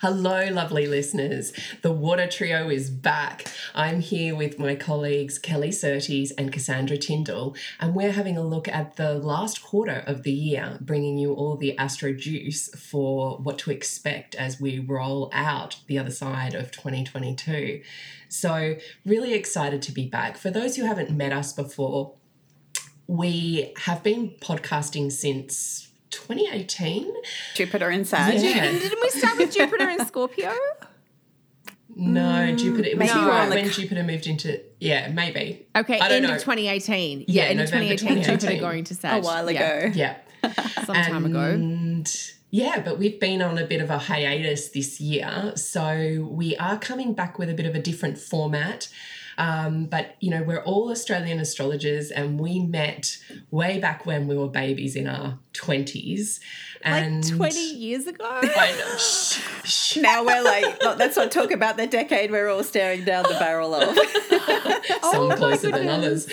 [0.00, 1.52] Hello, lovely listeners.
[1.82, 3.44] The Water Trio is back.
[3.74, 8.66] I'm here with my colleagues Kelly Surtees and Cassandra Tyndall, and we're having a look
[8.66, 13.58] at the last quarter of the year, bringing you all the Astro juice for what
[13.58, 17.82] to expect as we roll out the other side of 2022.
[18.30, 20.38] So, really excited to be back.
[20.38, 22.14] For those who haven't met us before,
[23.06, 27.12] we have been podcasting since 2018.
[27.54, 28.40] Jupiter in Sag.
[28.40, 28.70] Yeah.
[28.70, 30.52] Didn't we start with Jupiter and Scorpio?
[31.96, 32.88] No, mm, Jupiter.
[32.88, 34.60] It was maybe right we're on the when c- Jupiter moved into.
[34.78, 35.66] Yeah, maybe.
[35.76, 36.34] Okay, I don't end know.
[36.36, 37.24] of 2018.
[37.28, 39.22] Yeah, end of November 2018, Jupiter going to Sag.
[39.22, 39.90] A while ago.
[39.94, 40.16] Yeah.
[40.84, 42.02] some time ago.
[42.52, 45.52] Yeah, but we've been on a bit of a hiatus this year.
[45.56, 48.88] So we are coming back with a bit of a different format.
[49.40, 53.16] Um, but, you know, we're all Australian astrologers and we met
[53.50, 56.40] way back when we were babies in our 20s.
[56.82, 58.22] And Like 20 years ago?
[58.22, 58.98] I know.
[58.98, 59.96] Shh, shh.
[59.96, 63.74] Now we're like, let's not talk about the decade we're all staring down the barrel
[63.74, 63.98] of.
[65.10, 66.28] some closer than others.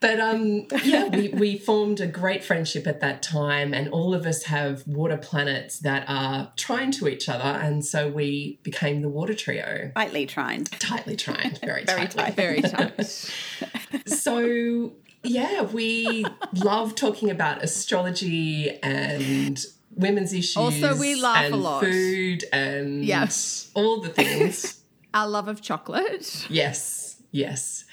[0.00, 4.24] But um, yeah, we, we formed a great friendship at that time, and all of
[4.24, 9.10] us have water planets that are trying to each other, and so we became the
[9.10, 9.92] water trio.
[9.94, 10.70] Tightly trined.
[10.80, 12.22] Tightly trying, very, Very tightly.
[12.24, 12.34] tight.
[12.34, 13.30] Very tight.
[14.06, 19.62] So yeah, we love talking about astrology and
[19.94, 20.56] women's issues.
[20.56, 21.82] Also, we laugh a lot.
[21.84, 23.70] Food and Yes.
[23.74, 24.80] all the things.
[25.14, 26.46] Our love of chocolate.
[26.48, 26.99] yes,
[27.30, 27.84] yes.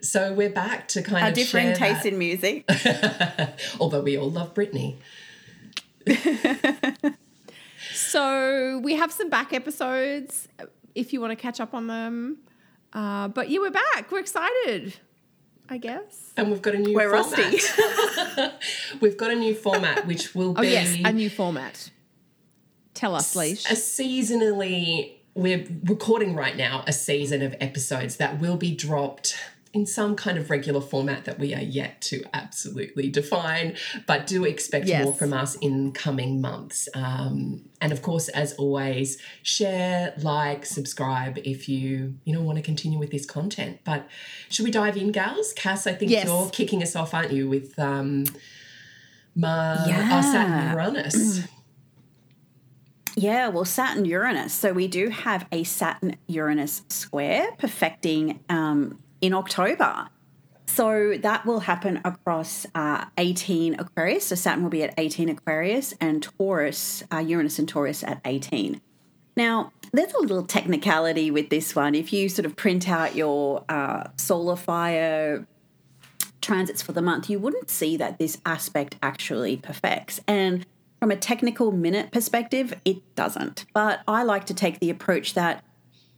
[0.00, 2.68] So we're back to kind Our of different share tastes in music.
[3.80, 4.96] Although we all love Britney.
[7.92, 10.48] So we have some back episodes
[10.94, 12.38] if you want to catch up on them.
[12.92, 14.10] Uh, but yeah, we're back.
[14.10, 14.94] We're excited,
[15.68, 16.32] I guess.
[16.36, 17.38] And we've got a new We're format.
[17.38, 18.50] rusty.
[19.00, 21.90] we've got a new format which will Oh, be yes, a new format.
[22.94, 23.64] Tell us, Leash.
[23.66, 29.36] a seasonally we're recording right now a season of episodes that will be dropped
[29.72, 34.44] in some kind of regular format that we are yet to absolutely define, but do
[34.44, 35.04] expect Yes.
[35.04, 36.88] more from us in coming months.
[36.92, 42.62] Um, and of course, as always, share, like, subscribe if you you know want to
[42.62, 43.78] continue with this content.
[43.84, 44.08] But
[44.48, 45.52] should we dive in, gals?
[45.52, 46.26] Cass, I think Yes.
[46.26, 48.24] you're kicking us off, aren't you, with um,
[49.36, 50.20] Ma- Yeah.
[50.20, 51.42] Saturn Uranus.
[53.20, 54.54] Yeah, well, Saturn Uranus.
[54.54, 60.08] So we do have a Saturn Uranus square perfecting um, in October.
[60.64, 64.28] So that will happen across uh, 18 Aquarius.
[64.28, 68.80] So Saturn will be at 18 Aquarius and Taurus, uh, Uranus and Taurus at 18.
[69.36, 71.94] Now, there's a little technicality with this one.
[71.94, 75.46] If you sort of print out your uh, solar fire
[76.40, 80.20] transits for the month, you wouldn't see that this aspect actually perfects.
[80.26, 80.64] And
[81.00, 83.64] from a technical minute perspective, it doesn't.
[83.74, 85.64] But I like to take the approach that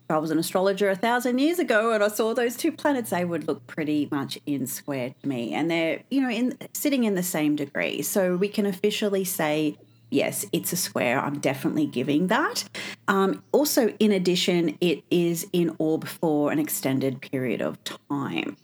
[0.04, 3.10] if I was an astrologer a thousand years ago and I saw those two planets,
[3.10, 5.54] they would look pretty much in square to me.
[5.54, 8.02] And they're, you know, in sitting in the same degree.
[8.02, 9.78] So we can officially say,
[10.10, 11.20] yes, it's a square.
[11.20, 12.64] I'm definitely giving that.
[13.06, 18.56] Um, also, in addition, it is in orb for an extended period of time.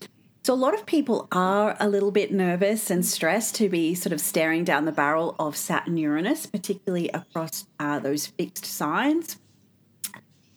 [0.49, 4.15] So, a lot of people are a little bit nervous and stressed to be sort
[4.15, 9.37] of staring down the barrel of Saturn Uranus, particularly across uh, those fixed signs.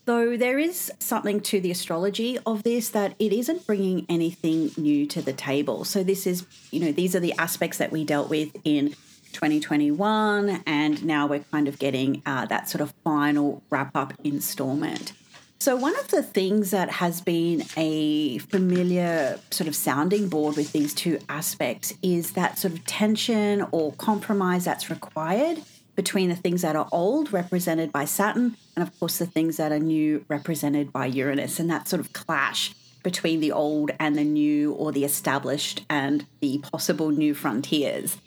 [0.06, 5.06] Though there is something to the astrology of this that it isn't bringing anything new
[5.08, 5.84] to the table.
[5.84, 8.92] So, this is, you know, these are the aspects that we dealt with in
[9.34, 15.12] 2021, and now we're kind of getting uh, that sort of final wrap up installment.
[15.62, 20.72] So, one of the things that has been a familiar sort of sounding board with
[20.72, 25.62] these two aspects is that sort of tension or compromise that's required
[25.96, 29.72] between the things that are old, represented by Saturn, and of course the things that
[29.72, 32.74] are new, represented by Uranus, and that sort of clash
[33.04, 38.18] between the old and the new, or the established and the possible new frontiers.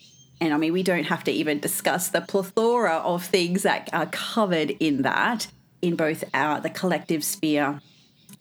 [0.40, 4.06] And I mean, we don't have to even discuss the plethora of things that are
[4.06, 5.48] covered in that
[5.84, 7.80] in both our the collective sphere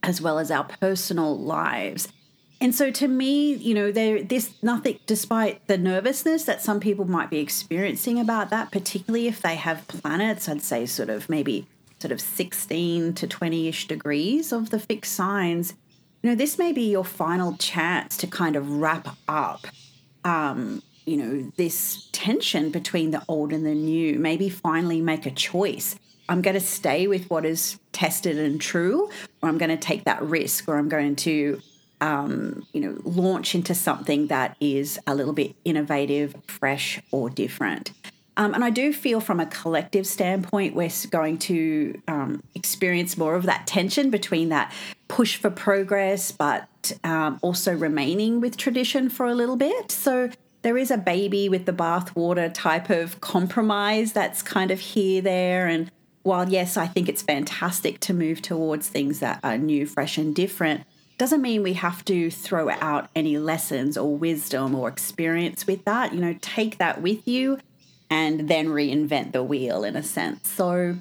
[0.01, 2.07] as well as our personal lives.
[2.59, 7.05] And so to me, you know, there this nothing despite the nervousness that some people
[7.05, 11.67] might be experiencing about that, particularly if they have planets, I'd say sort of maybe
[11.99, 15.73] sort of 16 to 20-ish degrees of the fixed signs.
[16.21, 19.67] You know, this may be your final chance to kind of wrap up
[20.25, 24.17] um, you know, this tension between the old and the new.
[24.19, 25.95] Maybe finally make a choice.
[26.29, 29.09] I'm going to stay with what is tested and true,
[29.41, 31.61] or I'm going to take that risk, or I'm going to,
[32.01, 37.91] um, you know, launch into something that is a little bit innovative, fresh, or different.
[38.35, 43.35] Um, and I do feel from a collective standpoint, we're going to um, experience more
[43.35, 44.73] of that tension between that
[45.07, 49.91] push for progress, but um, also remaining with tradition for a little bit.
[49.91, 50.31] So
[50.63, 55.67] there is a baby with the bathwater type of compromise that's kind of here, there.
[55.67, 55.91] And
[56.23, 60.33] while, yes, I think it's fantastic to move towards things that are new, fresh, and
[60.33, 60.83] different,
[61.17, 66.13] doesn't mean we have to throw out any lessons or wisdom or experience with that.
[66.13, 67.59] You know, take that with you
[68.09, 70.49] and then reinvent the wheel in a sense.
[70.49, 70.97] So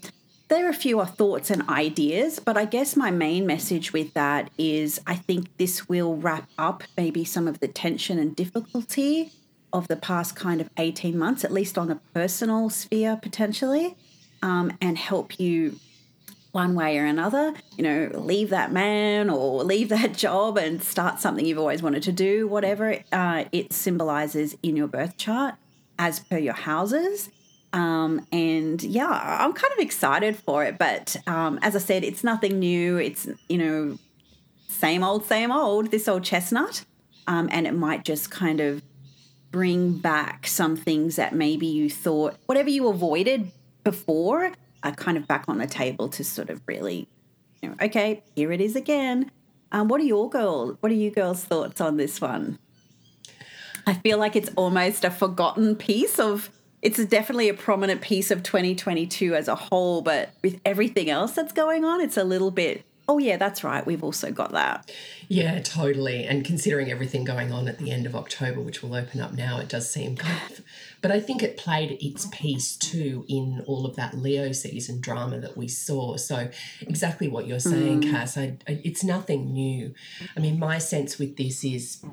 [0.49, 4.51] there are a few thoughts and ideas, but I guess my main message with that
[4.59, 9.33] is I think this will wrap up maybe some of the tension and difficulty
[9.73, 13.97] of the past kind of 18 months, at least on a personal sphere potentially,
[14.43, 15.79] um, and help you
[16.53, 21.21] one way or another, you know, leave that man or leave that job and start
[21.21, 25.55] something you've always wanted to do, whatever uh, it symbolizes in your birth chart
[25.99, 27.31] as per your houses.
[27.73, 30.77] Um, and yeah, I'm kind of excited for it.
[30.77, 32.99] But um, as I said, it's nothing new.
[32.99, 33.99] It's, you know,
[34.69, 36.85] same old, same old, this old chestnut.
[37.27, 38.83] Um, and it might just kind of
[39.51, 43.53] bring back some things that maybe you thought, whatever you avoided
[43.85, 44.53] before,
[44.83, 47.09] are kind of back on the table to sort of really,
[47.61, 49.31] you know, okay, here it is again.
[49.71, 50.77] Um, what are your girls?
[50.81, 52.59] What are you girls' thoughts on this one?
[53.87, 56.51] I feel like it's almost a forgotten piece of.
[56.83, 61.53] It's definitely a prominent piece of 2022 as a whole, but with everything else that's
[61.53, 63.85] going on, it's a little bit oh yeah that's right.
[63.87, 64.91] We've also got that.
[65.29, 66.25] Yeah totally.
[66.25, 69.59] And considering everything going on at the end of october which will open up now
[69.59, 70.61] it does seem kind of
[71.01, 75.39] but i think it played its piece too in all of that leo season drama
[75.39, 76.17] that we saw.
[76.17, 76.49] So
[76.81, 78.11] exactly what you're saying mm.
[78.11, 79.95] cass I, I, it's nothing new.
[80.37, 82.05] I mean my sense with this is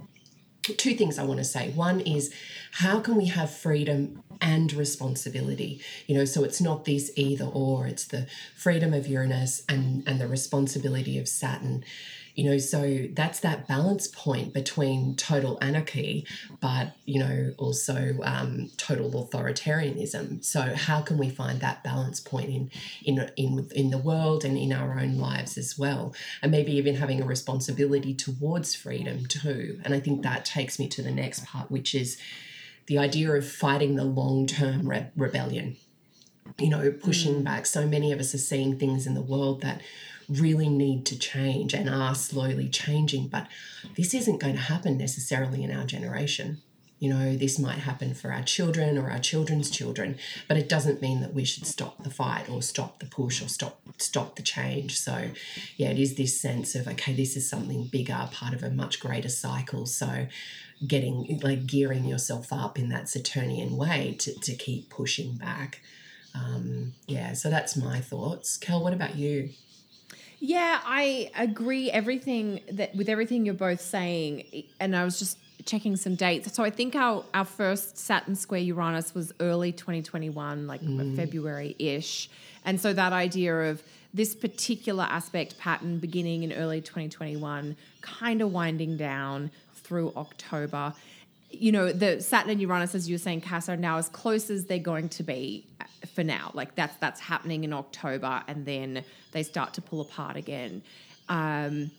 [0.61, 1.71] two things I want to say.
[1.71, 2.33] One is
[2.73, 5.81] how can we have freedom and responsibility?
[6.07, 10.19] You know, so it's not this either or, it's the freedom of Uranus and, and
[10.19, 11.83] the responsibility of Saturn.
[12.39, 16.25] You know so that's that balance point between total anarchy
[16.61, 20.45] but you know also um, total authoritarianism.
[20.45, 22.71] So how can we find that balance point in
[23.03, 26.13] in in in the world and in our own lives as well?
[26.41, 29.81] And maybe even having a responsibility towards freedom too.
[29.83, 32.17] And i think that takes me to the next part which is
[32.89, 35.77] the idea of fighting the long-term re- rebellion
[36.57, 37.43] you know pushing mm.
[37.43, 39.81] back so many of us are seeing things in the world that
[40.29, 43.27] really need to change and are slowly changing.
[43.27, 43.47] But
[43.97, 46.61] this isn't going to happen necessarily in our generation.
[46.99, 50.17] You know, this might happen for our children or our children's children,
[50.49, 53.47] but it doesn't mean that we should stop the fight or stop the push or
[53.47, 54.99] stop stop the change.
[54.99, 55.29] So,
[55.77, 58.99] yeah, it is this sense of okay, this is something bigger, part of a much
[58.99, 59.85] greater cycle.
[59.85, 60.27] So,
[60.87, 65.81] getting like gearing yourself up in that Saturnian way to, to keep pushing back.
[66.33, 68.57] Um, yeah, so that's my thoughts.
[68.57, 69.49] Kel, what about you?
[70.39, 75.97] Yeah, I agree everything that with everything you're both saying and I was just checking
[75.97, 76.53] some dates.
[76.53, 81.15] So I think our our first Saturn square Uranus was early 2021, like mm.
[81.15, 82.29] February-ish.
[82.63, 83.83] And so that idea of
[84.13, 89.51] this particular aspect pattern beginning in early 2021 kind of winding down
[89.89, 90.93] through October
[91.51, 94.51] you know, the Saturn and Uranus, as you were saying, Cass, are now as close
[94.51, 95.65] as they're going to be
[96.13, 96.51] for now.
[96.53, 100.83] Like that's that's happening in October, and then they start to pull apart again.
[101.27, 101.91] Um,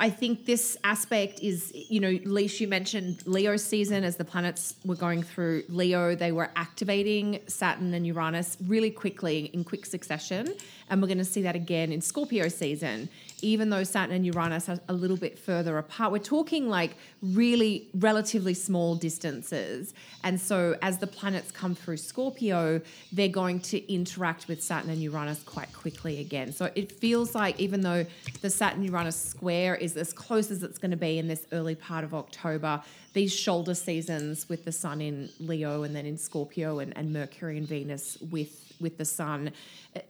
[0.00, 4.76] I think this aspect is, you know, Leash, you mentioned Leo season as the planets
[4.84, 10.54] were going through Leo, they were activating Saturn and Uranus really quickly in quick succession.
[10.88, 13.08] And we're going to see that again in Scorpio season
[13.42, 16.12] even though Saturn and Uranus are a little bit further apart.
[16.12, 19.94] We're talking like really relatively small distances.
[20.24, 22.80] And so as the planets come through Scorpio,
[23.12, 26.52] they're going to interact with Saturn and Uranus quite quickly again.
[26.52, 28.06] So it feels like even though
[28.40, 31.74] the Saturn Uranus square is as close as it's going to be in this early
[31.74, 36.78] part of October, these shoulder seasons with the Sun in Leo and then in Scorpio
[36.78, 39.52] and, and Mercury and Venus with with the sun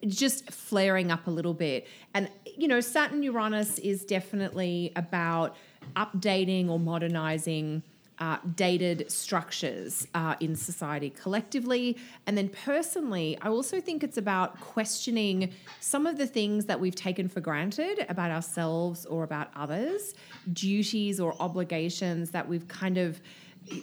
[0.06, 1.86] just flaring up a little bit.
[2.14, 5.56] And, you know, Saturn Uranus is definitely about
[5.96, 7.82] updating or modernizing.
[8.20, 11.96] Uh, dated structures uh, in society collectively.
[12.26, 16.96] And then personally, I also think it's about questioning some of the things that we've
[16.96, 20.14] taken for granted about ourselves or about others,
[20.52, 23.20] duties or obligations that we've kind of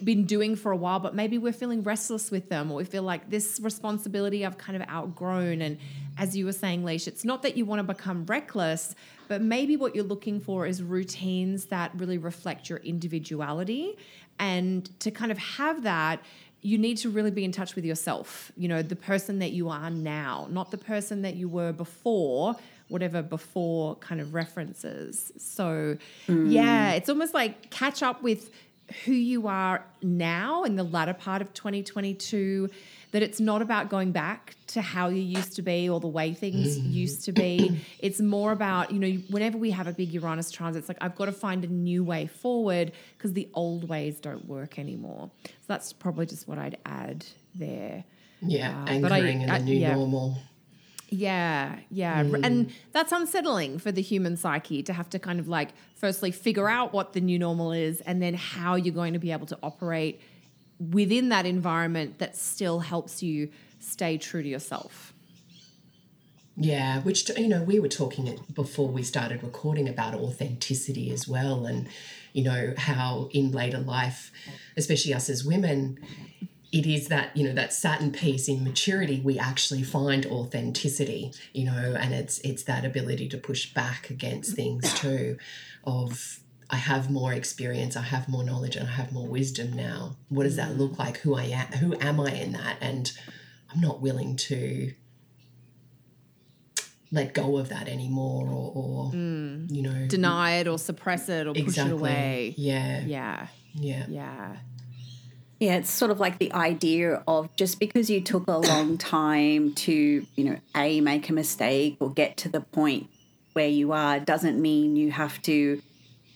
[0.04, 3.02] been doing for a while, but maybe we're feeling restless with them, or we feel
[3.02, 5.62] like this responsibility I've kind of outgrown.
[5.62, 5.78] And
[6.18, 8.94] as you were saying, Leash, it's not that you want to become reckless,
[9.28, 13.96] but maybe what you're looking for is routines that really reflect your individuality.
[14.38, 16.20] And to kind of have that,
[16.62, 19.68] you need to really be in touch with yourself, you know, the person that you
[19.68, 22.56] are now, not the person that you were before,
[22.88, 25.32] whatever before kind of references.
[25.38, 26.50] So, mm.
[26.50, 28.50] yeah, it's almost like catch up with
[29.04, 32.70] who you are now in the latter part of 2022
[33.12, 36.32] that it's not about going back to how you used to be or the way
[36.34, 40.50] things used to be it's more about you know whenever we have a big uranus
[40.50, 44.20] transit it's like i've got to find a new way forward because the old ways
[44.20, 47.24] don't work anymore so that's probably just what i'd add
[47.54, 48.04] there
[48.40, 49.94] Yeah, Uh, but I- in I- the new yeah.
[49.94, 50.38] normal.
[51.08, 52.20] Yeah, yeah.
[52.20, 52.72] And mm.
[52.92, 56.92] that's unsettling for the human psyche to have to kind of like, firstly, figure out
[56.92, 60.20] what the new normal is and then how you're going to be able to operate
[60.78, 65.12] within that environment that still helps you stay true to yourself.
[66.56, 71.66] Yeah, which you know we were talking before we started recording about authenticity as well,
[71.66, 71.86] and
[72.32, 74.32] you know how in later life,
[74.74, 75.98] especially us as women,
[76.76, 81.64] it is that you know that Saturn piece in maturity we actually find authenticity, you
[81.64, 85.38] know, and it's it's that ability to push back against things too,
[85.84, 90.16] of I have more experience, I have more knowledge, and I have more wisdom now.
[90.28, 91.18] What does that look like?
[91.18, 91.66] Who I am?
[91.78, 92.76] Who am I in that?
[92.82, 93.10] And
[93.72, 94.92] I'm not willing to
[97.10, 99.70] let go of that anymore or, or mm.
[99.70, 102.52] you know Deny it or suppress it or push it away.
[102.58, 104.56] yeah yeah Yeah, yeah.
[105.58, 109.72] Yeah, it's sort of like the idea of just because you took a long time
[109.74, 113.08] to, you know, A, make a mistake or get to the point
[113.54, 115.80] where you are doesn't mean you have to,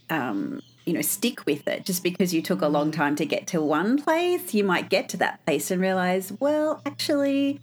[0.09, 1.85] um, you know, stick with it.
[1.85, 5.11] Just because you took a long time to get to one place, you might get
[5.11, 7.61] to that place and realize, well, actually,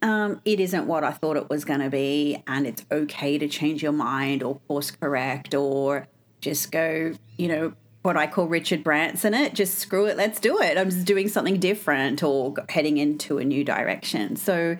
[0.00, 2.40] um, it isn't what I thought it was going to be.
[2.46, 6.06] And it's okay to change your mind or course correct or
[6.40, 7.72] just go, you know,
[8.04, 10.76] what I call Richard Branson it, just screw it, let's do it.
[10.76, 14.36] I'm just doing something different or heading into a new direction.
[14.36, 14.76] So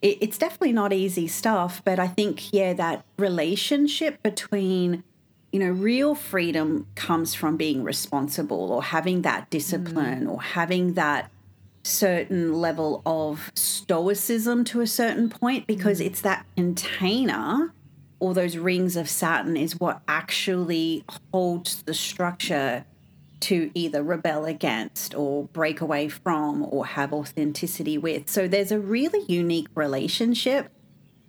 [0.00, 5.02] it, it's definitely not easy stuff, but I think, yeah, that relationship between,
[5.50, 10.30] you know, real freedom comes from being responsible or having that discipline mm.
[10.30, 11.32] or having that
[11.82, 16.06] certain level of stoicism to a certain point because mm.
[16.06, 17.72] it's that container
[18.20, 22.84] or those rings of Saturn is what actually holds the structure
[23.40, 28.28] to either rebel against or break away from or have authenticity with.
[28.28, 30.70] So there's a really unique relationship.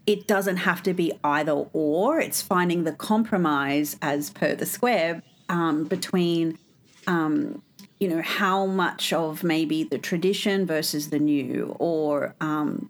[0.07, 5.21] It doesn't have to be either or, it's finding the compromise as per the square
[5.49, 6.57] um, between
[7.99, 12.89] you know how much of maybe the tradition versus the new or um,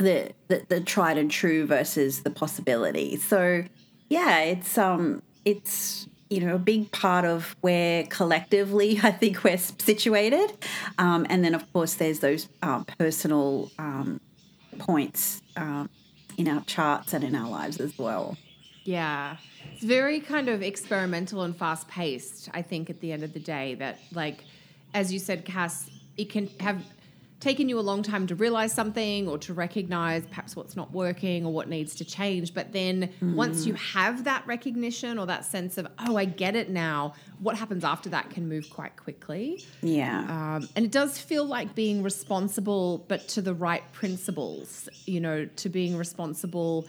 [0.00, 3.62] the, the the tried and true versus the possibility so
[4.08, 9.58] yeah it's um it's you know a big part of where collectively i think we're
[9.58, 10.52] situated
[10.98, 14.20] um, and then of course there's those uh, personal um,
[14.78, 15.88] points um,
[16.38, 18.36] in our charts and in our lives as well
[18.84, 19.36] Yeah.
[19.74, 23.40] It's very kind of experimental and fast paced, I think, at the end of the
[23.40, 23.74] day.
[23.74, 24.44] That, like,
[24.94, 26.82] as you said, Cass, it can have
[27.40, 31.46] taken you a long time to realize something or to recognize perhaps what's not working
[31.46, 32.52] or what needs to change.
[32.52, 36.68] But then once you have that recognition or that sense of, oh, I get it
[36.68, 39.64] now, what happens after that can move quite quickly.
[39.82, 45.20] yeah Um, and it does feel like being responsible, but to the right principles, you
[45.20, 46.86] know, to being responsible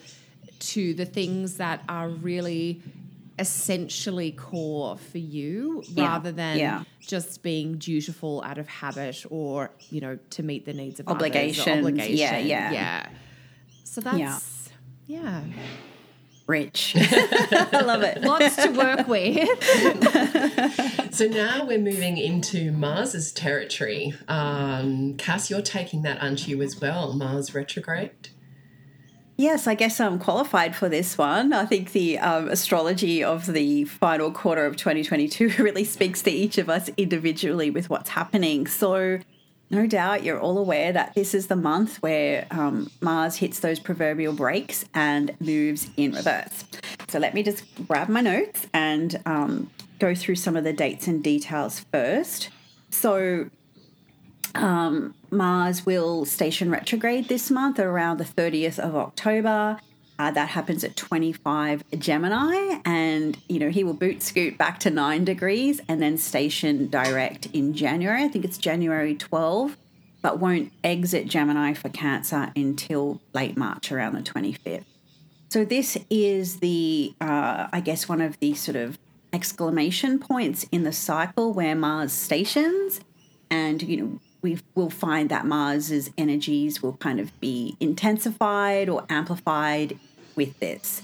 [0.59, 2.81] to the things that are really
[3.41, 6.83] essentially core for you Yeah, rather than yeah.
[6.99, 11.79] just being dutiful out of habit or, you know, to meet the needs of obligation
[11.79, 12.17] obligation.
[12.17, 12.71] yeah, yeah.
[12.71, 13.09] Yeah.
[13.83, 14.69] So that's,
[15.07, 15.41] yeah.
[16.47, 19.49] rich i love it Lots to work with.
[21.13, 26.79] so now we're moving into mars's territory um cass you're taking that aren't you as
[26.79, 28.29] well mars retrograde
[29.41, 31.51] Yes, I guess I'm qualified for this one.
[31.51, 36.59] I think the um, astrology of the final quarter of 2022 really speaks to each
[36.59, 38.67] of us individually with what's happening.
[38.67, 39.17] So,
[39.71, 43.79] no doubt you're all aware that this is the month where um, Mars hits those
[43.79, 46.65] proverbial brakes and moves in reverse.
[47.07, 51.07] So, let me just grab my notes and um, go through some of the dates
[51.07, 52.49] and details first.
[52.91, 53.49] So,
[55.31, 59.79] Mars will station retrograde this month around the 30th of October.
[60.19, 64.91] Uh, that happens at 25 Gemini, and you know he will boot scoot back to
[64.91, 68.23] nine degrees and then station direct in January.
[68.23, 69.77] I think it's January 12,
[70.21, 74.83] but won't exit Gemini for Cancer until late March, around the 25th.
[75.49, 78.99] So this is the, uh, I guess, one of the sort of
[79.33, 83.01] exclamation points in the cycle where Mars stations,
[83.49, 89.05] and you know we will find that Mars's energies will kind of be intensified or
[89.09, 89.97] amplified
[90.35, 91.03] with this.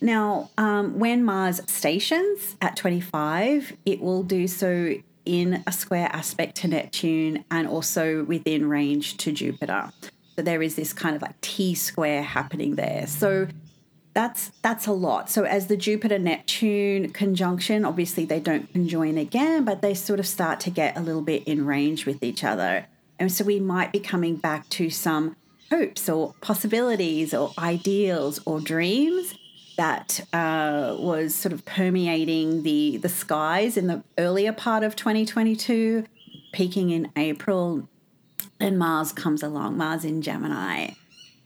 [0.00, 6.56] Now, um, when Mars stations at 25, it will do so in a square aspect
[6.56, 9.90] to Neptune and also within range to Jupiter.
[10.36, 13.06] So there is this kind of like T square happening there.
[13.06, 13.46] So
[14.14, 15.28] that's that's a lot.
[15.28, 20.26] So as the Jupiter Neptune conjunction, obviously they don't conjoin again, but they sort of
[20.26, 22.86] start to get a little bit in range with each other.
[23.18, 25.36] And so we might be coming back to some
[25.70, 29.34] hopes or possibilities or ideals or dreams
[29.76, 36.04] that uh, was sort of permeating the the skies in the earlier part of 2022,
[36.52, 37.88] peaking in April.
[38.60, 40.90] Then Mars comes along, Mars in Gemini.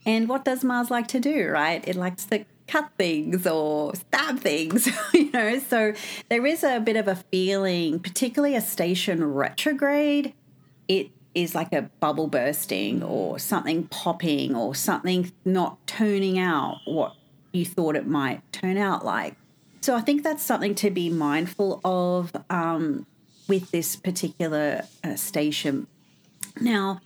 [0.05, 1.85] And what does Mars like to do, right?
[1.87, 5.59] It likes to cut things or stab things, you know.
[5.59, 5.93] So
[6.29, 10.33] there is a bit of a feeling, particularly a station retrograde,
[10.87, 17.15] it is like a bubble bursting or something popping or something not turning out what
[17.51, 19.35] you thought it might turn out like.
[19.81, 23.05] So I think that's something to be mindful of um,
[23.47, 25.87] with this particular uh, station.
[26.59, 27.01] Now,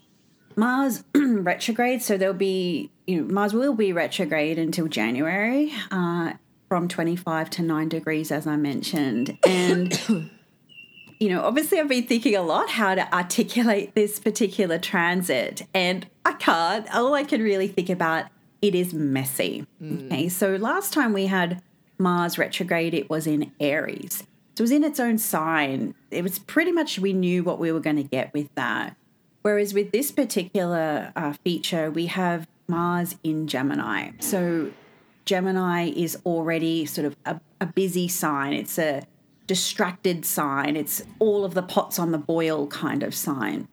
[0.55, 6.33] Mars retrograde, so there'll be, you know, Mars will be retrograde until January uh,
[6.69, 9.37] from 25 to 9 degrees, as I mentioned.
[9.45, 9.99] And,
[11.19, 16.07] you know, obviously I've been thinking a lot how to articulate this particular transit, and
[16.25, 16.93] I can't.
[16.95, 18.25] All I can really think about
[18.61, 19.65] it is messy.
[19.81, 20.05] Mm.
[20.05, 21.61] Okay, so last time we had
[21.99, 24.23] Mars retrograde, it was in Aries.
[24.55, 25.95] So it was in its own sign.
[26.11, 28.95] It was pretty much we knew what we were going to get with that.
[29.41, 34.11] Whereas with this particular uh, feature, we have Mars in Gemini.
[34.19, 34.71] So
[35.25, 38.53] Gemini is already sort of a, a busy sign.
[38.53, 39.03] It's a
[39.47, 40.75] distracted sign.
[40.75, 43.67] It's all of the pots on the boil kind of sign.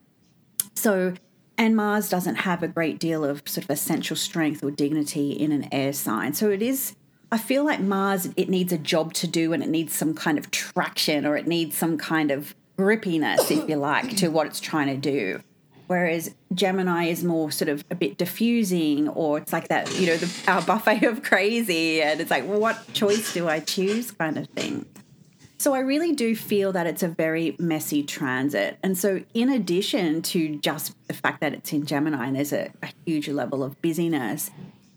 [0.75, 1.15] So
[1.61, 5.53] and Mars doesn't have a great deal of sort of essential strength or dignity in
[5.53, 6.33] an air sign.
[6.33, 6.97] So it is,
[7.31, 10.39] I feel like Mars, it needs a job to do and it needs some kind
[10.39, 14.59] of traction or it needs some kind of grippiness, if you like, to what it's
[14.59, 15.43] trying to do.
[15.91, 20.17] Whereas Gemini is more sort of a bit diffusing, or it's like that, you know,
[20.19, 24.39] the, our buffet of crazy, and it's like, well, what choice do I choose, kind
[24.39, 24.87] of thing.
[25.59, 28.79] So I really do feel that it's a very messy transit.
[28.85, 32.71] And so, in addition to just the fact that it's in Gemini and there's a,
[32.85, 34.53] a huge level of busyness,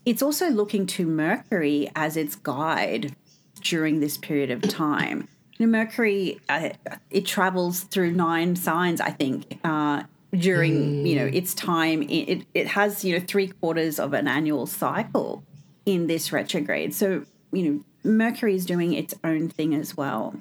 [0.05, 3.15] it's also looking to Mercury as its guide
[3.61, 5.27] during this period of time.
[5.57, 6.69] You know, Mercury, uh,
[7.09, 10.03] it travels through nine signs, I think, uh,
[10.33, 11.07] during mm.
[11.07, 12.03] you know its time.
[12.03, 15.43] It it has you know three quarters of an annual cycle
[15.85, 16.93] in this retrograde.
[16.93, 20.35] So you know Mercury is doing its own thing as well.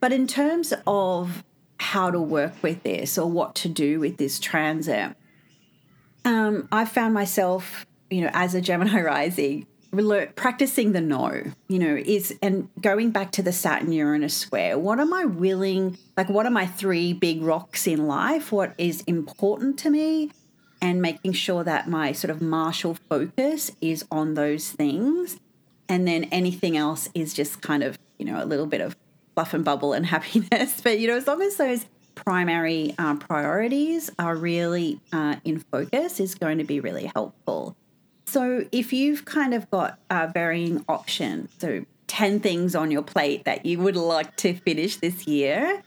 [0.00, 1.44] But in terms of
[1.78, 5.14] how to work with this or what to do with this transit,
[6.24, 9.66] um, I found myself, you know, as a Gemini rising,
[10.34, 14.78] practicing the no, you know, is and going back to the Saturn Uranus square.
[14.78, 18.52] What am I willing, like, what are my three big rocks in life?
[18.52, 20.30] What is important to me?
[20.80, 25.38] And making sure that my sort of martial focus is on those things
[25.92, 28.96] and then anything else is just kind of you know a little bit of
[29.34, 34.10] fluff and bubble and happiness but you know as long as those primary uh, priorities
[34.18, 37.76] are really uh, in focus is going to be really helpful
[38.32, 43.44] so if you've kind of got uh, varying options so 10 things on your plate
[43.44, 45.82] that you would like to finish this year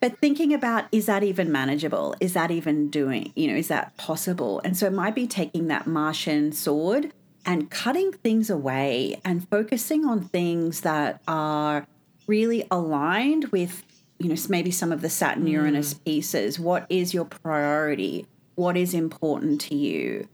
[0.00, 2.14] but thinking about is that even manageable?
[2.20, 4.60] Is that even doing you know is that possible?
[4.64, 7.12] And so it might be taking that martian sword
[7.44, 11.86] and cutting things away and focusing on things that are
[12.26, 13.84] really aligned with
[14.18, 16.04] you know maybe some of the saturn uranus mm.
[16.04, 16.60] pieces.
[16.60, 18.26] What is your priority?
[18.54, 20.28] What is important to you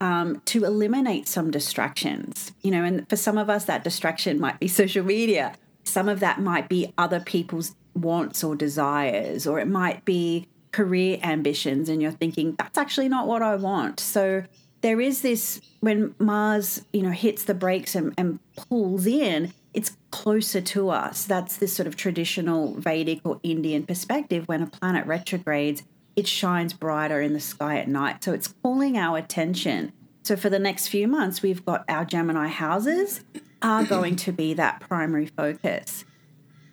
[0.00, 4.60] um, to eliminate some distractions you know and for some of us that distraction might
[4.60, 5.54] be social media
[5.84, 11.18] some of that might be other people's wants or desires or it might be career
[11.22, 14.42] ambitions and you're thinking that's actually not what i want so
[14.82, 19.96] there is this when Mars, you know, hits the brakes and, and pulls in, it's
[20.10, 21.24] closer to us.
[21.24, 24.46] That's this sort of traditional Vedic or Indian perspective.
[24.46, 25.82] When a planet retrogrades,
[26.16, 28.24] it shines brighter in the sky at night.
[28.24, 29.92] So it's calling our attention.
[30.22, 33.20] So for the next few months, we've got our Gemini houses
[33.62, 36.04] are going to be that primary focus.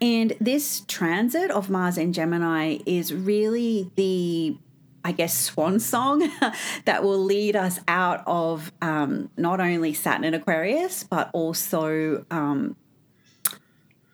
[0.02, 4.58] And this transit of Mars in Gemini is really the
[5.06, 6.30] I guess, swan song
[6.86, 12.78] that will lead us out of um, not only Saturn and Aquarius, but also um,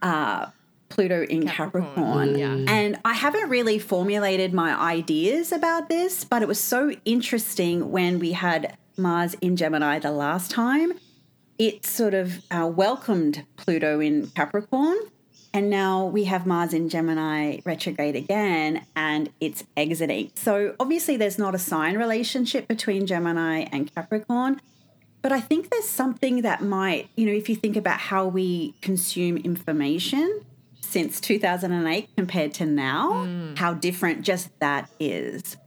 [0.02, 0.48] uh,
[0.90, 1.94] Pluto in Capricorn.
[1.96, 2.74] Capricorn, yeah.
[2.74, 8.20] And I haven't really formulated my ideas about this, but it was so interesting when
[8.20, 10.94] we had Mars in Gemini the last time.
[11.58, 14.98] It sort of uh, welcomed Pluto in Capricorn.
[15.52, 20.32] And now we have Mars in Gemini retrograde again, and it's exiting.
[20.36, 24.62] So obviously, there's not a sign relationship between Gemini and Capricorn.
[25.22, 28.74] But I think there's something that might, you know, if you think about how we
[28.82, 30.46] consume information
[30.90, 35.58] since 2008 compared to now, how different just that is.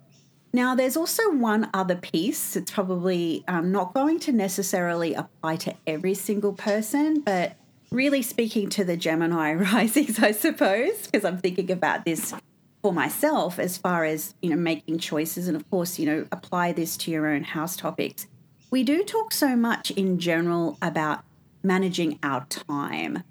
[0.53, 2.57] Now, there's also one other piece.
[2.57, 7.57] It's probably um, not going to necessarily apply to every single person, but
[7.91, 12.35] really speaking to the Gemini risings, I suppose, because I'm thinking about this
[12.83, 16.73] for myself as far as, you know, making choices and, of course, you know, apply
[16.73, 18.27] this to your own house topics.
[18.71, 21.25] We do talk so much in general about
[21.63, 23.23] managing our time.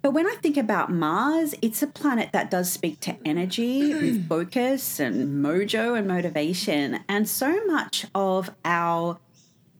[0.00, 4.28] But when I think about Mars, it's a planet that does speak to energy, with
[4.28, 7.00] focus and mojo and motivation.
[7.08, 9.18] And so much of our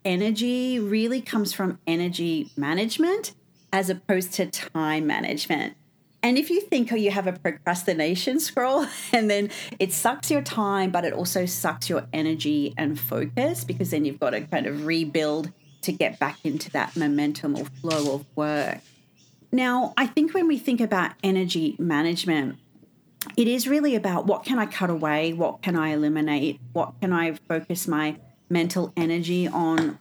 [0.04, 3.34] energy really comes from energy management
[3.72, 5.74] as opposed to time management.
[6.22, 10.42] And if you think oh, you have a procrastination scroll and then it sucks your
[10.42, 14.66] time, but it also sucks your energy and focus because then you've got to kind
[14.66, 15.52] of rebuild
[15.82, 18.78] to get back into that momentum or flow of work.
[19.50, 22.58] Now, I think when we think about energy management,
[23.36, 27.12] it is really about what can I cut away, what can I eliminate, what can
[27.12, 28.16] I focus my
[28.50, 29.98] mental energy on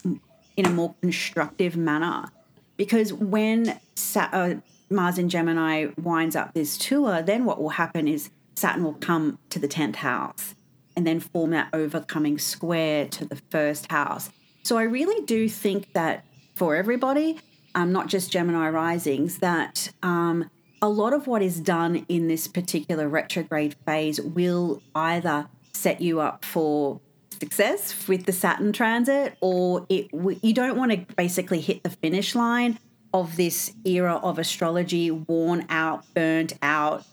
[0.55, 2.29] in a more constructive manner.
[2.75, 3.79] Because when
[4.15, 4.55] uh,
[4.89, 9.39] Mars in Gemini winds up this tour, then what will happen is Saturn will come
[9.49, 10.55] to the 10th house
[10.95, 14.31] and then form that overcoming square to the first house.
[14.63, 17.39] So I really do think that for everybody,
[17.78, 20.50] um, not just Gemini risings, that um,
[20.82, 26.20] a lot of what is done in this particular retrograde phase will either set you
[26.20, 27.00] up for
[27.40, 30.10] success with the Saturn transit, or it
[30.42, 32.80] you don't want to basically hit the finish line
[33.13, 37.06] of this era of astrology, worn out, burnt out,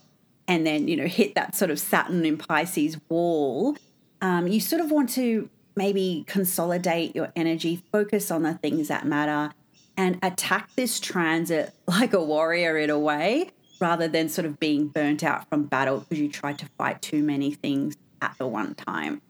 [0.48, 3.77] and then you know hit that sort of Saturn in Pisces wall.
[4.22, 9.05] Um, you sort of want to maybe consolidate your energy, focus on the things that
[9.05, 9.53] matter,
[9.96, 14.88] and attack this transit like a warrior in a way, rather than sort of being
[14.88, 18.74] burnt out from battle because you tried to fight too many things at the one
[18.74, 19.20] time.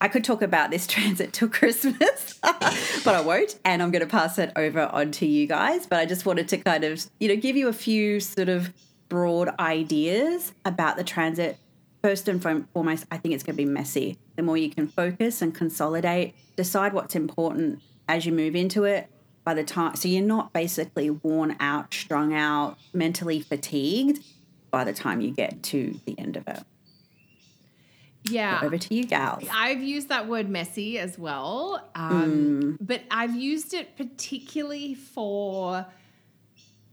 [0.00, 3.58] I could talk about this transit till Christmas, but I won't.
[3.64, 5.86] And I'm going to pass it over on to you guys.
[5.86, 8.72] But I just wanted to kind of, you know, give you a few sort of
[9.08, 11.58] broad ideas about the transit.
[12.02, 14.16] First and foremost, I think it's going to be messy.
[14.36, 19.10] The more you can focus and consolidate, decide what's important as you move into it.
[19.42, 24.22] By the time, so you're not basically worn out, strung out, mentally fatigued
[24.70, 26.62] by the time you get to the end of it.
[28.24, 28.60] Yeah.
[28.62, 29.44] Over to you, gals.
[29.50, 35.86] I've used that word messy as well, um, but I've used it particularly for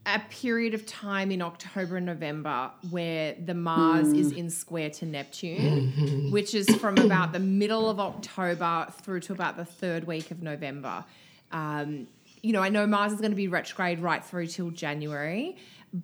[0.05, 5.05] a period of time in October and November where the Mars is in square to
[5.05, 10.31] Neptune, which is from about the middle of October through to about the third week
[10.31, 11.03] of November.
[11.51, 12.07] Um,
[12.47, 15.57] you know, I know Mars is going to be retrograde right through till January,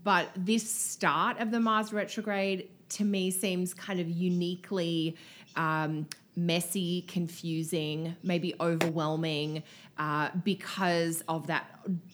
[0.04, 5.16] but this start of the Mars retrograde to me seems kind of uniquely
[5.56, 9.63] um, messy, confusing, maybe overwhelming
[9.98, 11.69] uh, because of that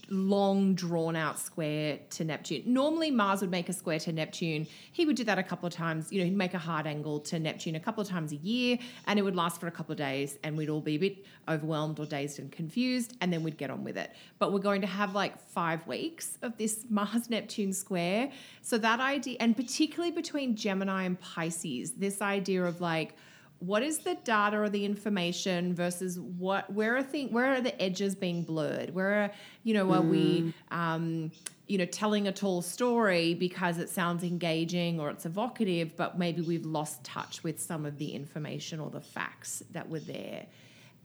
[0.09, 2.63] long drawn out square to Neptune.
[2.65, 4.67] Normally, Mars would make a square to Neptune.
[4.91, 6.11] He would do that a couple of times.
[6.11, 8.77] You know, he'd make a hard angle to Neptune a couple of times a year,
[9.07, 11.25] and it would last for a couple of days, and we'd all be a bit
[11.47, 14.11] overwhelmed or dazed and confused, and then we'd get on with it.
[14.39, 18.31] But we're going to have like five weeks of this Mars Neptune square.
[18.61, 23.15] So that idea, and particularly between Gemini and Pisces, this idea of like,
[23.59, 27.79] what is the data or the information versus what where are thing where are the
[27.81, 28.93] edges being blurred?
[28.93, 29.31] Where are
[29.63, 31.31] you know are we um
[31.67, 36.41] you know telling a tall story because it sounds engaging or it's evocative but maybe
[36.41, 40.45] we've lost touch with some of the information or the facts that were there?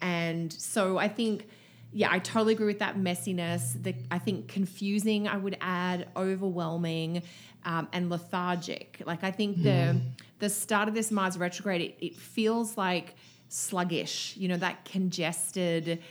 [0.00, 1.48] And so i think
[1.92, 3.82] yeah i totally agree with that messiness.
[3.82, 7.22] The i think confusing i would add overwhelming
[7.64, 9.02] um, and lethargic.
[9.04, 10.00] Like i think the
[10.44, 13.14] the start of this mars retrograde it, it feels like
[13.48, 16.02] sluggish you know that congested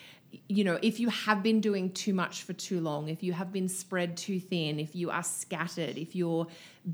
[0.50, 3.52] you know if you have been doing too much for too long if you have
[3.58, 6.48] been spread too thin if you are scattered if you're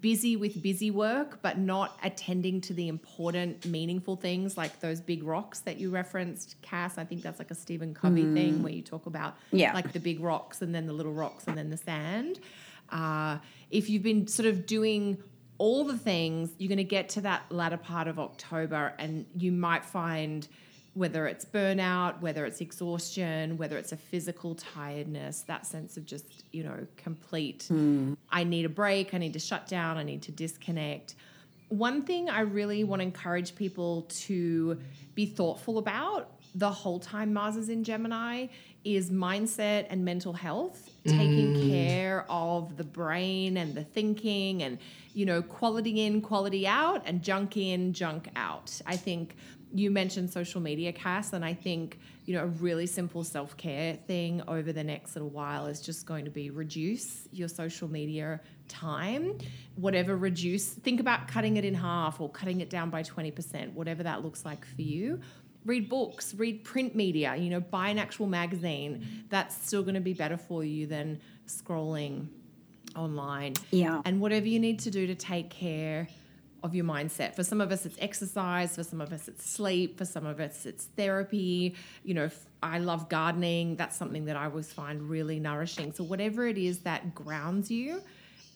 [0.08, 5.24] busy with busy work but not attending to the important meaningful things like those big
[5.24, 8.82] rocks that you referenced cass i think that's like a stephen covey thing where you
[8.82, 9.74] talk about Yeah.
[9.74, 12.40] like the big rocks and then the little rocks and then the sand
[12.92, 13.38] uh,
[13.72, 15.18] if you've been sort of doing
[15.60, 16.50] all the things.
[16.58, 20.48] You're going to get to that latter part of October, and you might find
[20.96, 26.26] whether it's burnout, whether it's exhaustion, whether it's a physical tiredness, that sense of just,
[26.52, 28.16] you know, complete, Hmm.
[28.32, 31.14] I need a break, I need to shut down, I need to disconnect.
[31.70, 34.80] One thing I really want to encourage people to
[35.14, 38.48] be thoughtful about the whole time Mars is in Gemini
[38.84, 44.80] is mindset and mental health, taking care of the brain and the thinking and,
[45.14, 48.80] you know, quality in, quality out, and junk in, junk out.
[48.86, 49.36] I think
[49.74, 53.96] you mentioned social media, Cass, and I think, you know, a really simple self care
[54.08, 58.42] thing over the next little while is just going to be reduce your social media
[58.68, 59.38] time.
[59.76, 64.04] Whatever reduce, think about cutting it in half or cutting it down by 20%, whatever
[64.04, 65.20] that looks like for you.
[65.66, 69.26] Read books, read print media, you know, buy an actual magazine.
[69.30, 72.28] That's still going to be better for you than scrolling
[73.00, 73.54] online.
[73.72, 74.02] Yeah.
[74.06, 76.08] And whatever you need to do to take care
[76.64, 77.36] of your mindset.
[77.36, 78.76] For some of us, it's exercise.
[78.76, 79.98] For some of us, it's sleep.
[79.98, 81.76] For some of us, it's therapy.
[82.04, 82.30] You know,
[82.62, 83.76] I love gardening.
[83.78, 85.94] That's something that I always find really nourishing.
[85.94, 88.02] So, whatever it is that grounds you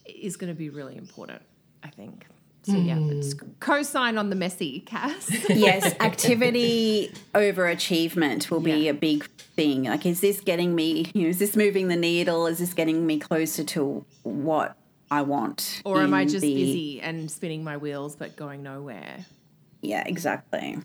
[0.06, 1.42] is going to be really important,
[1.82, 2.28] I think.
[2.64, 3.12] So, yeah, hmm.
[3.20, 5.30] it's co sign on the messy, Cass.
[5.50, 8.92] yes, activity over achievement will be Yeah.
[8.92, 9.84] a big thing.
[9.84, 12.48] Like, is this getting me, you know, is this moving the needle?
[12.48, 14.78] Is this getting me closer to what
[15.12, 15.82] I want?
[15.86, 19.26] or am I just the- busy and spinning my wheels but going nowhere?
[19.82, 20.78] Yeah, exactly.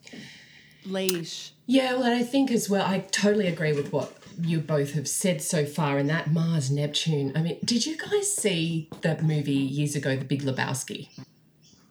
[0.84, 1.52] Leash.
[1.66, 5.06] Yeah, well, and I think as well, I totally agree with what you both have
[5.08, 5.98] said so far.
[5.98, 10.24] And that Mars Neptune, I mean, did you guys see that movie years ago, The
[10.24, 11.08] Big Lebowski?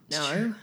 [0.09, 0.53] No,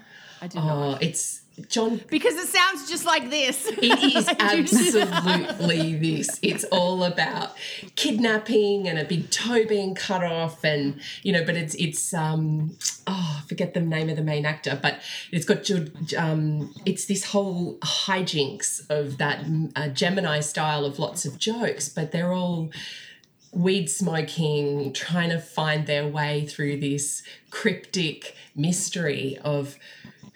[0.41, 0.95] I did not.
[0.95, 2.01] Oh, it's John.
[2.11, 3.67] Because it sounds just like this.
[3.67, 6.39] It is absolutely this.
[6.43, 7.53] It's all about
[7.97, 11.45] kidnapping and a big toe being cut off, and you know.
[11.45, 12.77] But it's it's um
[13.07, 15.71] oh, I forget the name of the main actor, but it's got
[16.17, 19.45] um it's this whole hijinks of that
[19.77, 22.71] uh, Gemini style of lots of jokes, but they're all
[23.55, 29.77] weed smoking, trying to find their way through this cryptic mystery of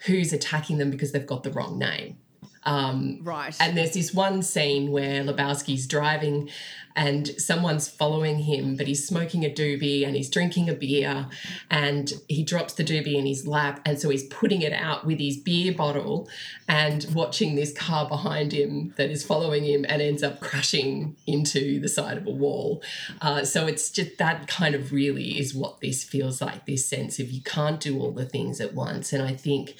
[0.05, 2.17] who's attacking them because they've got the wrong name.
[2.63, 3.55] Um, right.
[3.59, 6.49] and there's this one scene where Lebowski's driving
[6.95, 11.27] and someone's following him, but he's smoking a doobie and he's drinking a beer
[11.69, 13.79] and he drops the doobie in his lap.
[13.85, 16.27] And so he's putting it out with his beer bottle
[16.67, 21.79] and watching this car behind him that is following him and ends up crashing into
[21.79, 22.83] the side of a wall.
[23.21, 27.17] Uh, so it's just that kind of really is what this feels like this sense
[27.17, 29.13] of you can't do all the things at once.
[29.13, 29.75] And I think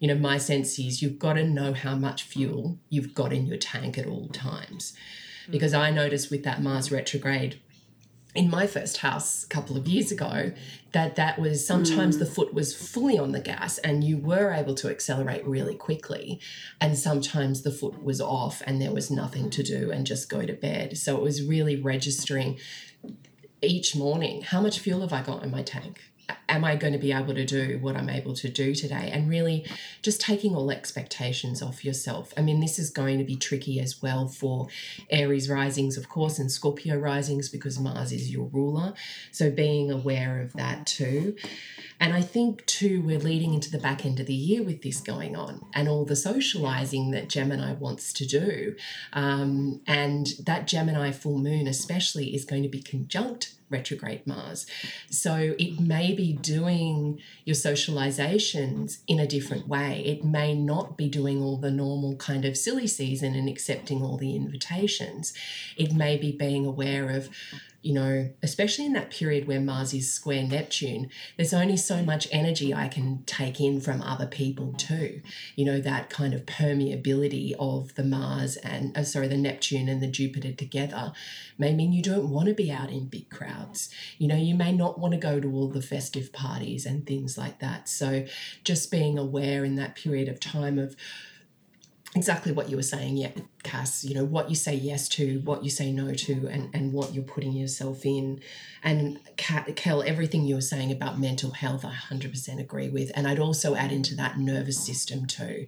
[0.00, 3.46] you know, my sense is you've got to know how much fuel you've got in
[3.46, 4.94] your tank at all times.
[5.48, 7.60] Because I noticed with that Mars retrograde
[8.34, 10.52] in my first house a couple of years ago
[10.92, 14.74] that that was sometimes the foot was fully on the gas and you were able
[14.74, 16.40] to accelerate really quickly
[16.80, 20.42] and sometimes the foot was off and there was nothing to do and just go
[20.42, 22.56] to bed so it was really registering
[23.62, 26.09] each morning how much fuel have i got in my tank
[26.48, 29.10] am i going to be able to do what i'm able to do today?
[29.12, 29.66] And really
[30.02, 32.32] just taking all expectations off yourself.
[32.36, 34.68] I mean this is going to be tricky as well for
[35.10, 38.94] aries risings of course and scorpio risings because mars is your ruler.
[39.32, 41.36] So being aware of that too
[42.00, 45.00] and I think too, we're leading into the back end of the year with this
[45.00, 48.74] going on and all the socializing that Gemini wants to do.
[49.12, 54.66] Um, and that Gemini full moon, especially, is going to be conjunct retrograde Mars.
[55.10, 60.02] So it may be doing your socializations in a different way.
[60.04, 64.16] It may not be doing all the normal kind of silly season and accepting all
[64.16, 65.32] the invitations.
[65.76, 67.30] It may be being aware of
[67.82, 72.28] you know, especially in that period where Mars is square Neptune, there's only so much
[72.30, 75.22] energy I can take in from other people too.
[75.56, 80.02] You know, that kind of permeability of the Mars and, uh, sorry, the Neptune and
[80.02, 81.12] the Jupiter together
[81.56, 83.90] may mean you don't want to be out in big crowds.
[84.18, 87.38] You know, you may not want to go to all the festive parties and things
[87.38, 87.88] like that.
[87.88, 88.26] So
[88.62, 90.96] just being aware in that period of time of,
[92.14, 93.30] exactly what you were saying, yeah,
[93.62, 94.04] Cass.
[94.04, 97.14] You know, what you say yes to, what you say no to, and, and what
[97.14, 98.40] you're putting yourself in.
[98.82, 103.12] And Kel, everything you were saying about mental health, I 100% agree with.
[103.14, 105.66] And I'd also add into that nervous system too.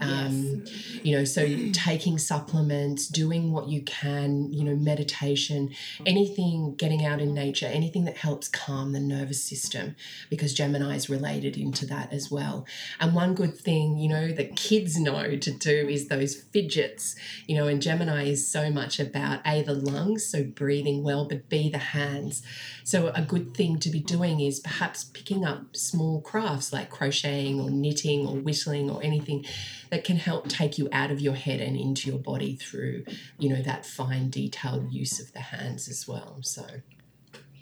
[0.00, 0.64] Um,
[1.02, 5.70] You know, so taking supplements, doing what you can, you know, meditation,
[6.04, 9.94] anything, getting out in nature, anything that helps calm the nervous system,
[10.28, 12.66] because Gemini is related into that as well.
[13.00, 17.14] And one good thing, you know, that kids know to do is those fidgets,
[17.46, 21.48] you know, and Gemini is so much about A, the lungs, so breathing well, but
[21.48, 22.42] B, the hands.
[22.84, 27.60] So a good thing to be doing is perhaps picking up small crafts like crocheting
[27.60, 29.44] or knitting or whistling or anything
[29.90, 33.04] that can help take you out of your head and into your body through,
[33.38, 36.38] you know, that fine detailed use of the hands as well.
[36.42, 36.64] So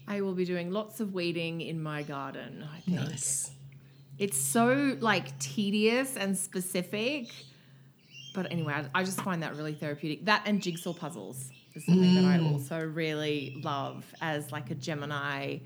[0.06, 2.66] I will be doing lots of weeding in my garden.
[2.72, 3.50] I think nice.
[4.18, 7.28] it's so like tedious and specific.
[8.34, 10.24] But anyway, I, I just find that really therapeutic.
[10.24, 12.52] That and jigsaw puzzles is something that I mm.
[12.52, 15.58] also really love as like a Gemini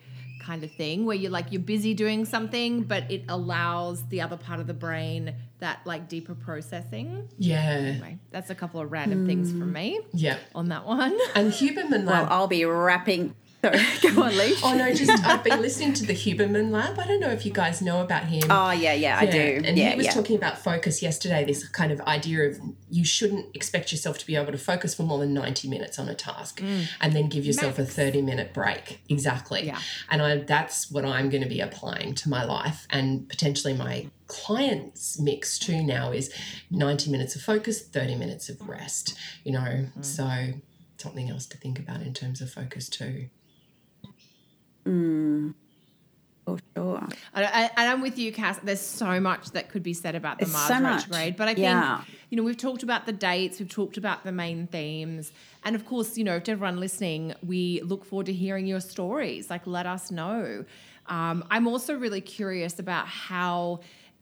[0.48, 4.38] kind of thing where you're like you're busy doing something but it allows the other
[4.38, 7.60] part of the brain that like deeper processing Yeah.
[7.60, 9.74] anyway that's a couple of random things from mm.
[9.74, 10.38] me Yeah.
[10.54, 13.34] on that one And Huberman Well, I'll be wrapping.
[13.60, 13.78] Sorry,
[14.14, 14.60] go on, Leash.
[14.62, 16.98] Oh no, just I've been listening to the Huberman Lab.
[16.98, 18.44] I don't know if you guys know about him.
[18.50, 19.60] Oh, yeah, yeah, I do.
[19.64, 20.12] And yeah, he was yeah.
[20.12, 24.36] talking about focus yesterday, this kind of idea of you shouldn't expect yourself to be
[24.36, 26.86] able to focus for more than 90 minutes on a task mm.
[27.00, 29.00] and then give yourself a 30 minute break.
[29.08, 29.66] Exactly.
[29.66, 29.80] Yeah.
[30.08, 34.08] And I, that's what I'm going to be applying to my life and potentially my
[34.28, 36.32] clients mix too now is
[36.70, 39.86] 90 minutes of focus, 30 minutes of rest, you know.
[39.98, 40.04] Mm.
[40.04, 40.60] So
[40.98, 43.28] something else to think about in terms of focus too.
[46.44, 47.06] For sure.
[47.34, 48.58] And, I, and I'm with you, Cass.
[48.62, 51.54] There's so much that could be said about the There's Mars so retrograde, but I
[51.54, 52.02] think Yeah.
[52.30, 55.30] you know we've talked about the dates, we've talked about the main themes,
[55.64, 59.50] and of course, you know, to everyone listening, we look forward to hearing your stories.
[59.50, 60.64] Like, let us know.
[61.06, 63.80] Um, I'm also really curious about how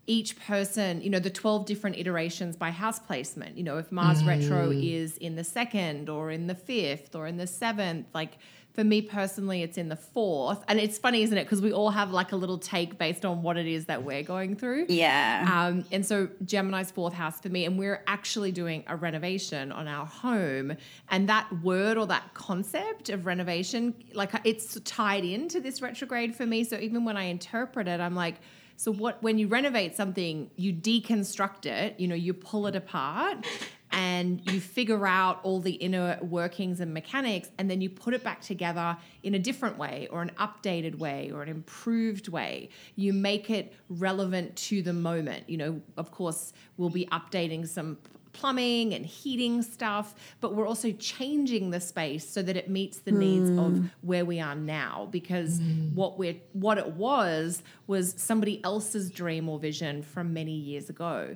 [0.09, 4.23] each person, you know, the 12 different iterations by house placement, you know, if Mars
[4.25, 8.39] retro is in the second or in the fifth or in the seventh, like
[8.77, 10.63] for me personally, it's in the fourth.
[10.69, 11.45] And it's funny, isn't it?
[11.45, 14.23] Because we all have like a little take based on what it is that we're
[14.23, 14.87] going through.
[14.91, 15.51] Yeah.
[15.51, 19.89] Um, and so Gemini's fourth house for me, and we're actually doing a renovation on
[19.89, 20.77] our home.
[21.09, 26.45] And that word or that concept of renovation, like it's tied into this retrograde for
[26.45, 26.63] me.
[26.63, 28.35] So even when I interpret it, I'm like,
[28.77, 33.47] so what when you renovate something, you deconstruct it, you know, you pull it apart
[33.97, 38.23] and you figure out all the inner workings and mechanics and then you put it
[38.23, 42.69] back together in a different way or an updated way or an improved way.
[42.95, 45.49] You make it relevant to the moment.
[45.49, 47.97] You know of course we'll be updating some
[48.35, 53.11] plumbing and heating stuff but we're also changing the space so that it meets the
[53.11, 53.91] needs of mm.
[54.03, 55.91] where we are now because mm.
[55.95, 61.35] what we're what it was was somebody else's dream or vision from many years ago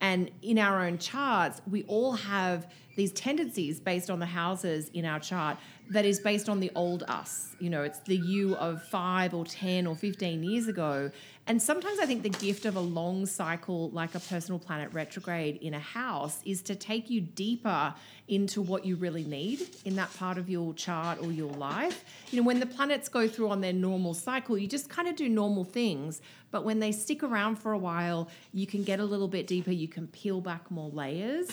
[0.00, 5.04] and in our own charts, we all have these tendencies based on the houses in
[5.04, 5.56] our chart
[5.90, 7.54] that is based on the old us.
[7.58, 11.10] You know, it's the you of five or 10 or 15 years ago.
[11.46, 15.56] And sometimes I think the gift of a long cycle, like a personal planet retrograde
[15.56, 17.94] in a house, is to take you deeper
[18.28, 22.04] into what you really need in that part of your chart or your life.
[22.30, 25.16] You know, when the planets go through on their normal cycle, you just kind of
[25.16, 26.20] do normal things.
[26.50, 29.72] But when they stick around for a while, you can get a little bit deeper,
[29.72, 31.48] you can peel back more layers.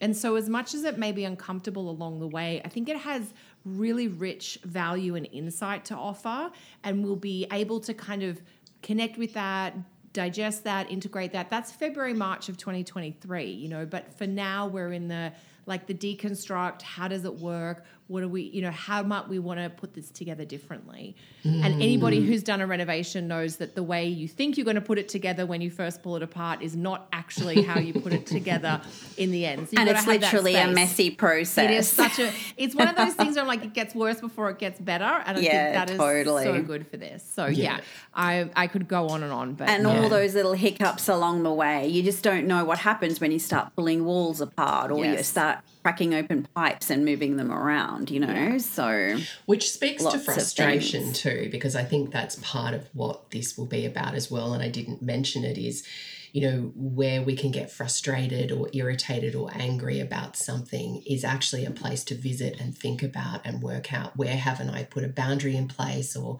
[0.00, 2.98] And so, as much as it may be uncomfortable along the way, I think it
[2.98, 3.32] has
[3.76, 6.50] really rich value and insight to offer,
[6.84, 8.40] and we'll be able to kind of
[8.82, 9.74] connect with that,
[10.12, 11.50] digest that, integrate that.
[11.50, 15.32] That's February, March of 2023, you know, but for now, we're in the
[15.66, 19.38] like the deconstruct how does it work what do we you know how might we
[19.38, 21.64] want to put this together differently mm.
[21.64, 24.80] and anybody who's done a renovation knows that the way you think you're going to
[24.80, 28.12] put it together when you first pull it apart is not actually how you put
[28.12, 28.80] it together
[29.16, 31.64] in the end so and it's literally a messy process.
[31.64, 32.32] It is such a.
[32.56, 35.04] It's one of those things where I'm like it gets worse before it gets better,
[35.04, 36.44] and I Yeah, think that is totally.
[36.44, 37.22] so good for this.
[37.22, 37.80] So yeah,
[38.14, 39.88] I I could go on and on, but and yeah.
[40.02, 41.86] all those little hiccups along the way.
[41.86, 45.58] You just don't know what happens when you start pulling walls apart or you start
[45.82, 48.58] cracking open pipes and moving them around, you know?
[48.58, 53.66] So, Which speaks to frustration too, because I think that's part of what this will
[53.66, 54.52] be about as well.
[54.52, 55.86] And I didn't mention it is,
[56.32, 61.64] you know, where we can get frustrated or irritated or angry about something is actually
[61.64, 65.08] a place to visit and think about and work out where haven't I put a
[65.08, 66.38] boundary in place or,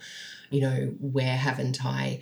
[0.51, 2.21] you know, where haven't I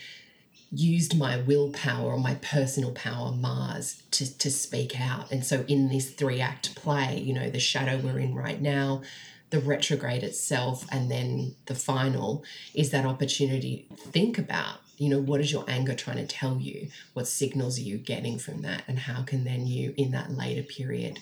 [0.71, 5.31] used my willpower or my personal power, Mars, to, to speak out.
[5.31, 9.03] And so in this three act play, you know, the shadow we're in right now,
[9.51, 15.41] the retrograde itself and then the final is that opportunity think about you know what
[15.41, 16.89] is your anger trying to tell you?
[17.13, 18.83] What signals are you getting from that?
[18.89, 21.21] And how can then you in that later period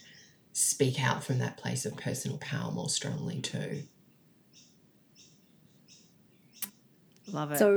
[0.53, 3.83] speak out from that place of personal power more strongly too
[7.33, 7.59] Love it.
[7.59, 7.71] So,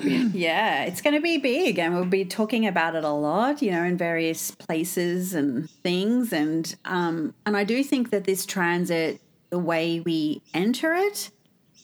[0.32, 3.70] yeah, it's going to be big, and we'll be talking about it a lot, you
[3.72, 6.32] know, in various places and things.
[6.32, 9.20] And um, and I do think that this transit,
[9.50, 11.30] the way we enter it,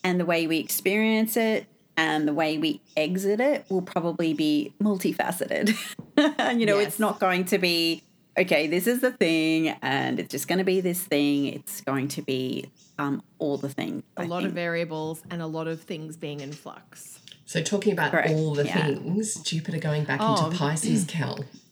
[0.05, 4.73] and the way we experience it, and the way we exit it, will probably be
[4.81, 5.75] multifaceted.
[6.59, 6.87] you know, Yes.
[6.89, 8.03] it's not going to be
[8.39, 8.67] okay.
[8.69, 11.47] This is the thing, and it's just going to be this thing.
[11.47, 12.71] It's going to be
[13.03, 14.03] um, all the things.
[14.17, 17.21] a I lot of variables and a lot of things being in flux.
[17.45, 18.87] so talking about Correct, all the yeah.
[18.87, 20.47] things jupiter going back Oh.
[20.47, 21.05] into pisces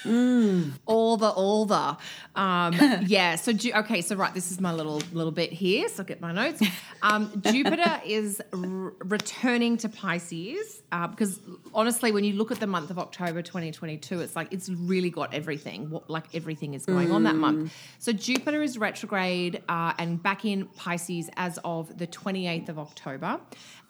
[0.04, 1.98] kel all the all the.
[2.36, 2.74] Um
[3.06, 6.22] yeah so okay so right this is my little little bit here so I'll get
[6.22, 6.62] my notes.
[7.02, 11.40] Um jupiter is r- returning to pisces uh, because
[11.74, 15.34] honestly when you look at the month of october 2022 it's like it's really got
[15.34, 17.74] everything what like everything is going on that month.
[18.00, 23.40] So jupiter is retrograde uh, and back in pisces as of the 28th of october.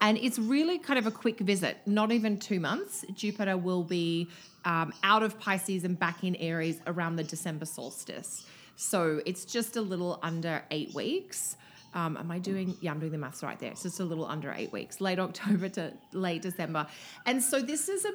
[0.01, 3.05] And it's really kind of a quick visit not even two months.
[3.14, 4.28] Jupiter will be
[4.66, 8.45] um, out of Pisces and back in Aries around the December solstice.
[8.76, 11.57] So it's just a little under eight weeks.
[11.93, 12.76] Um, am I doing?
[12.82, 13.72] Yeah, I'm doing the maths right there.
[13.72, 16.88] It's just a little under eight weeks, late October to late December.
[17.26, 18.11] And so this is a.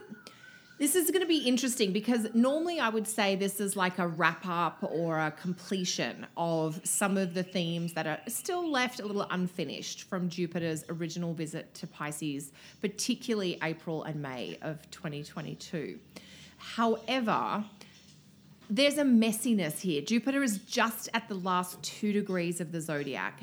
[0.79, 4.07] This is going to be interesting because normally I would say this is like a
[4.07, 9.05] wrap up or a completion of some of the themes that are still left a
[9.05, 15.99] little unfinished from Jupiter's original visit to Pisces, particularly April and May of 2022.
[16.75, 17.65] However,
[18.69, 20.03] there's a messiness here.
[20.03, 23.41] Jupiter is just at the last two degrees of the zodiac,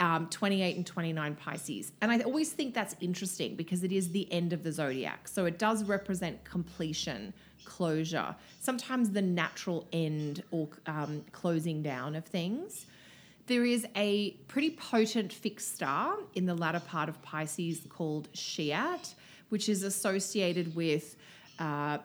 [0.00, 1.92] um, 28 and 29 Pisces.
[2.02, 5.28] And I always think that's interesting because it is the end of the zodiac.
[5.28, 7.32] So it does represent completion,
[7.64, 12.86] closure, sometimes the natural end or um, closing down of things.
[13.46, 19.14] There is a pretty potent fixed star in the latter part of Pisces called Scheat,
[19.50, 21.16] which is associated with
[21.58, 21.98] uh,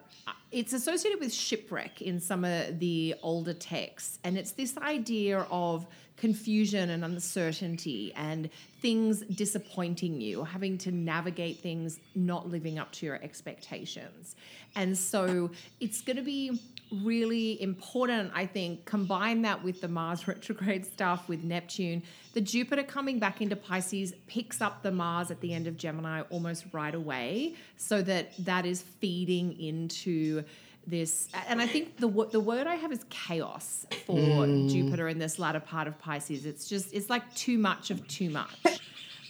[0.52, 5.88] it's associated with shipwreck in some of the older texts, and it's this idea of
[6.20, 8.50] confusion and uncertainty and
[8.82, 14.36] things disappointing you, having to navigate things not living up to your expectations.
[14.76, 16.60] And so it's going to be
[16.92, 22.04] really important, I think, combine that with the Mars retrograde stuff with Neptune.
[22.34, 26.22] The Jupiter coming back into Pisces picks up the Mars at the end of Gemini
[26.30, 30.44] almost right away, so that that is feeding into
[30.88, 31.30] this.
[31.48, 35.60] And I think the the word I have is chaos for Jupiter in this latter
[35.60, 36.46] part of Pisces.
[36.46, 38.82] It's just it's like too much of too much,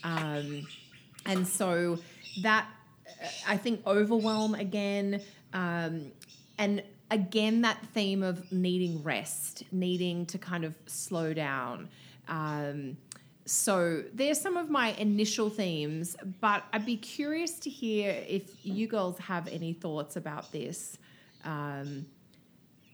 [0.04, 0.68] um,
[1.26, 2.00] and so
[2.44, 2.68] that
[3.48, 5.22] I think overwhelm again.
[5.54, 6.12] Um,
[6.58, 11.90] and again, that theme of needing rest, needing to kind of slow down.
[12.28, 12.98] Um,
[13.46, 18.86] so there's some of my initial themes, but I'd be curious to hear if you
[18.86, 21.00] girls have any thoughts about this.
[21.44, 22.06] Um,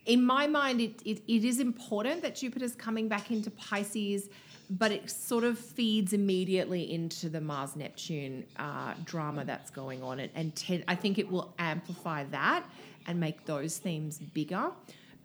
[0.06, 4.28] in my mind, it, it, it is important that Jupiter's coming back into Pisces,
[4.70, 10.20] but it sort of feeds immediately into the Mars Neptune uh, drama that's going on.
[10.20, 12.64] And, and I think it will amplify that
[13.06, 14.70] and make those themes bigger.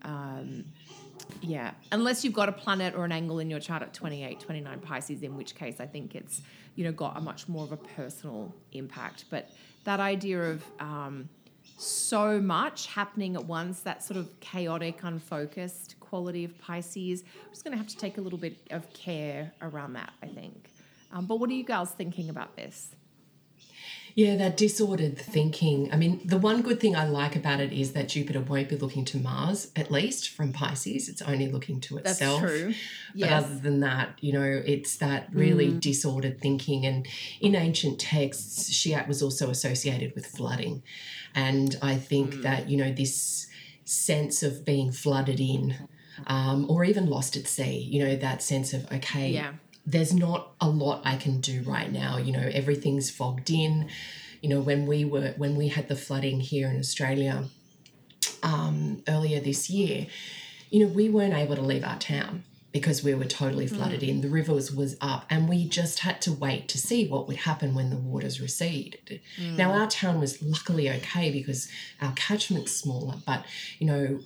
[0.03, 0.65] Um,
[1.41, 4.79] yeah, unless you've got a planet or an angle in your chart at 28, 29
[4.79, 6.41] Pisces, in which case I think it's,
[6.75, 9.25] you know, got a much more of a personal impact.
[9.29, 9.49] But
[9.83, 11.29] that idea of um,
[11.81, 17.63] so much happening at once, that sort of chaotic, unfocused quality of Pisces, we're just
[17.63, 20.69] going to have to take a little bit of care around that, I think.
[21.11, 22.95] Um, but what are you girls thinking about this?
[24.15, 25.91] Yeah, that disordered thinking.
[25.91, 28.77] I mean, the one good thing I like about it is that Jupiter won't be
[28.77, 31.07] looking to Mars, at least from Pisces.
[31.07, 32.41] It's only looking to itself.
[32.41, 32.67] That's true.
[33.13, 33.43] But Yes.
[33.45, 36.85] other than that, you know, it's that really disordered thinking.
[36.85, 37.07] And
[37.39, 40.83] in ancient texts, Scheat was also associated with flooding.
[41.33, 43.47] And I think that, you know, this
[43.85, 45.75] sense of being flooded in
[46.27, 49.53] um, or even lost at sea, you know, that sense of, okay, Yeah.
[49.85, 52.17] There's not a lot I can do right now.
[52.17, 53.89] You know, everything's fogged in.
[54.41, 57.45] You know, when we were when we had the flooding here in Australia
[58.43, 60.07] um, earlier this year,
[60.69, 64.21] you know, we weren't able to leave our town because we were totally flooded in.
[64.21, 67.75] The river was, up, and we just had to wait to see what would happen
[67.75, 69.19] when the waters receded.
[69.57, 71.67] Now, our town was luckily okay because
[72.01, 73.43] our catchment's smaller, but
[73.77, 74.19] you know,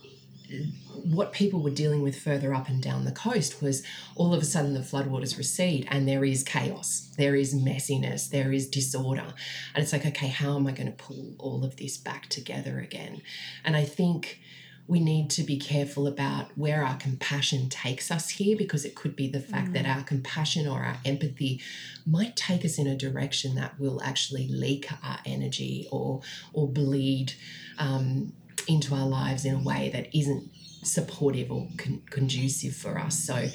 [1.04, 3.84] what people were dealing with further up and down the coast was
[4.16, 8.52] all of a sudden the floodwaters recede and there is chaos, there is messiness, there
[8.52, 9.34] is disorder.
[9.74, 12.80] And it's like, okay, how am I going to pull all of this back together
[12.80, 13.22] again?
[13.64, 14.40] And I think
[14.88, 19.16] we need to be careful about where our compassion takes us here because it could
[19.16, 19.74] be the fact mm.
[19.74, 21.60] that our compassion or our empathy
[22.06, 26.22] might take us in a direction that will actually leak our energy or
[26.54, 27.34] or bleed
[27.80, 28.32] um,
[28.68, 30.50] into our lives in a way that isn't
[30.84, 33.18] supportive or con- conducive for us.
[33.18, 33.50] So,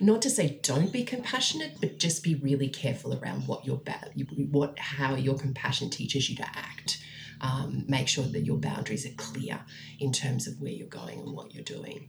[0.00, 4.10] not to say don't be compassionate, but just be really careful around what your ba-
[4.50, 7.02] what how your compassion teaches you to act
[7.40, 9.60] um, make sure that your boundaries are clear
[9.98, 12.08] in terms of where you're going and what you're doing.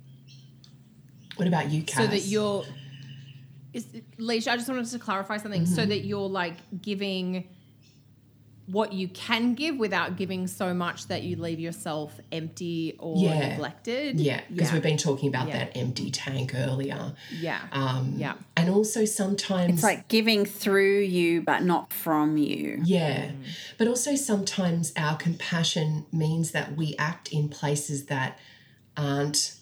[1.36, 2.06] What about you, Cass?
[2.06, 2.66] So that you're,
[3.74, 3.86] is,
[4.18, 5.64] Leisha, I just wanted to clarify something.
[5.64, 5.74] Mm-hmm.
[5.74, 7.48] So that you're like giving
[8.68, 13.50] what you can give without giving so much that you leave yourself empty or yeah.
[13.50, 14.20] neglected.
[14.20, 14.74] Yeah, because yeah.
[14.74, 15.60] we've been talking about yeah.
[15.60, 17.14] that empty tank earlier.
[17.40, 17.62] Yeah.
[17.72, 18.34] Um, yeah.
[18.58, 22.82] And also sometimes it's like giving through you, but not from you.
[22.84, 23.28] Yeah.
[23.28, 23.36] Mm.
[23.78, 28.38] But also sometimes our compassion means that we act in places that
[28.98, 29.57] aren't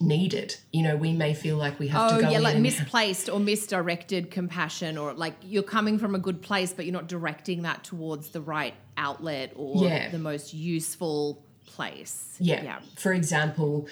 [0.00, 0.56] needed.
[0.72, 2.30] You know, we may feel like we have oh, to go.
[2.30, 6.86] yeah, like misplaced or misdirected compassion, or like you're coming from a good place, but
[6.86, 10.08] you're not directing that towards the right outlet or yeah.
[10.08, 12.36] the most useful place.
[12.38, 12.62] Yeah.
[12.62, 12.78] yeah.
[12.96, 13.88] For example,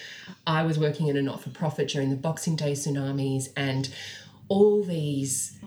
[0.46, 3.88] I was working in a not for profit during the Boxing Day tsunamis, and
[4.48, 5.58] all these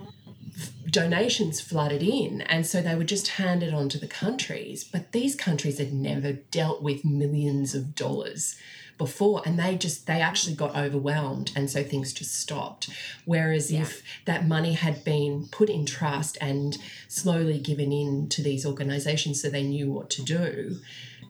[0.92, 5.36] donations flooded in and so they were just handed on to the countries but these
[5.36, 8.58] countries had never dealt with millions of dollars
[8.98, 12.90] before and they just they actually got overwhelmed and so things just stopped
[13.26, 13.82] whereas yeah.
[13.82, 16.78] if that money had been put in trust and
[17.08, 20.78] slowly given in to these organizations so they knew what to do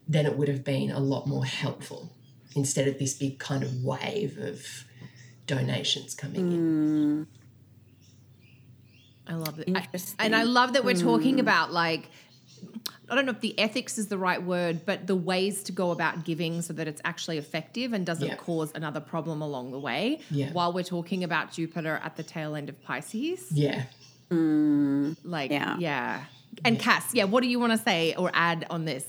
[0.08, 2.10] then it would have been a lot more helpful
[2.56, 4.84] instead of this big kind of wave of
[5.46, 6.52] donations coming mm.
[6.52, 7.26] in
[9.26, 9.68] I love it.
[9.74, 9.86] I,
[10.18, 11.02] and I love that we're mm.
[11.02, 12.08] talking about like
[13.12, 15.90] I don't know if the ethics is the right word, but the ways to go
[15.90, 18.36] about giving so that it's actually effective and doesn't yeah.
[18.36, 20.20] cause another problem along the way.
[20.30, 20.50] Yeah.
[20.52, 23.52] While we're talking about Jupiter at the tail end of Pisces.
[23.52, 23.84] Yeah.
[24.30, 25.76] Mm, like, yeah.
[25.78, 26.24] yeah.
[26.64, 26.82] And yeah.
[26.82, 29.04] Cass, yeah, what do you want to say or add on this?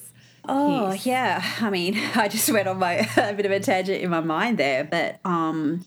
[0.49, 1.05] Oh, piece?
[1.05, 1.41] yeah.
[1.61, 4.57] I mean, I just went on my a bit of a tangent in my mind
[4.57, 5.85] there, but um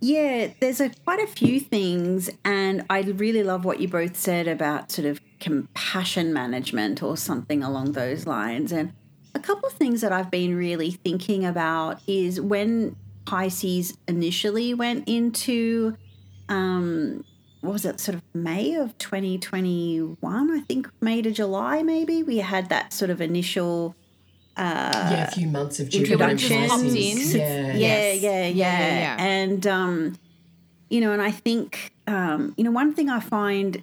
[0.00, 4.48] yeah, there's a, quite a few things, and I really love what you both said
[4.48, 8.72] about sort of compassion management or something along those lines.
[8.72, 8.92] And
[9.34, 12.96] a couple of things that I've been really thinking about is when
[13.26, 15.96] Pisces initially went into,
[16.48, 17.22] um,
[17.60, 22.38] what was it, sort of May of 2021, I think May to July, maybe, we
[22.38, 23.94] had that sort of initial
[24.60, 26.70] uh, yeah, a few months of introduction.
[26.94, 27.18] in.
[27.40, 27.72] Yeah.
[27.72, 30.18] Yeah, yeah, yeah, yeah, And um,
[30.90, 33.82] you know, and I think um, you know, one thing I find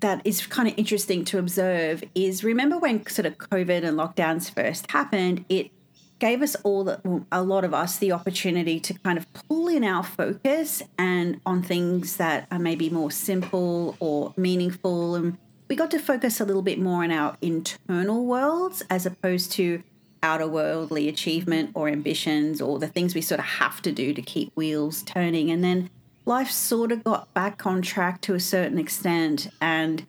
[0.00, 4.54] that is kind of interesting to observe is remember when sort of COVID and lockdowns
[4.54, 5.72] first happened, it
[6.20, 9.82] gave us all the, a lot of us the opportunity to kind of pull in
[9.82, 15.38] our focus and on things that are maybe more simple or meaningful and
[15.68, 19.82] we got to focus a little bit more on our internal worlds as opposed to
[20.22, 24.22] outer worldly achievement or ambitions or the things we sort of have to do to
[24.22, 25.50] keep wheels turning.
[25.50, 25.90] And then
[26.24, 29.48] life sort of got back on track to a certain extent.
[29.60, 30.06] And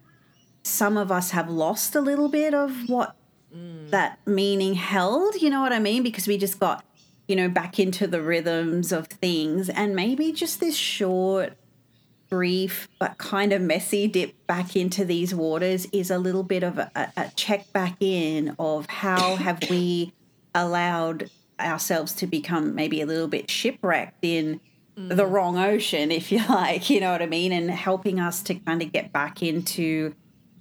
[0.64, 3.16] some of us have lost a little bit of what
[3.55, 3.89] mm.
[3.89, 5.36] that meaning held.
[5.36, 6.03] You know what I mean?
[6.03, 6.84] Because we just got,
[7.28, 9.70] you know, back into the rhythms of things.
[9.70, 11.53] And maybe just this short,
[12.30, 16.78] brief but kind of messy dip back into these waters is a little bit of
[16.78, 20.13] a, a check back in of how have we
[20.53, 24.59] allowed ourselves to become maybe a little bit shipwrecked in
[24.97, 25.15] mm.
[25.15, 28.55] the wrong ocean, if you like, you know what I mean, and helping us to
[28.55, 30.13] kind of get back into,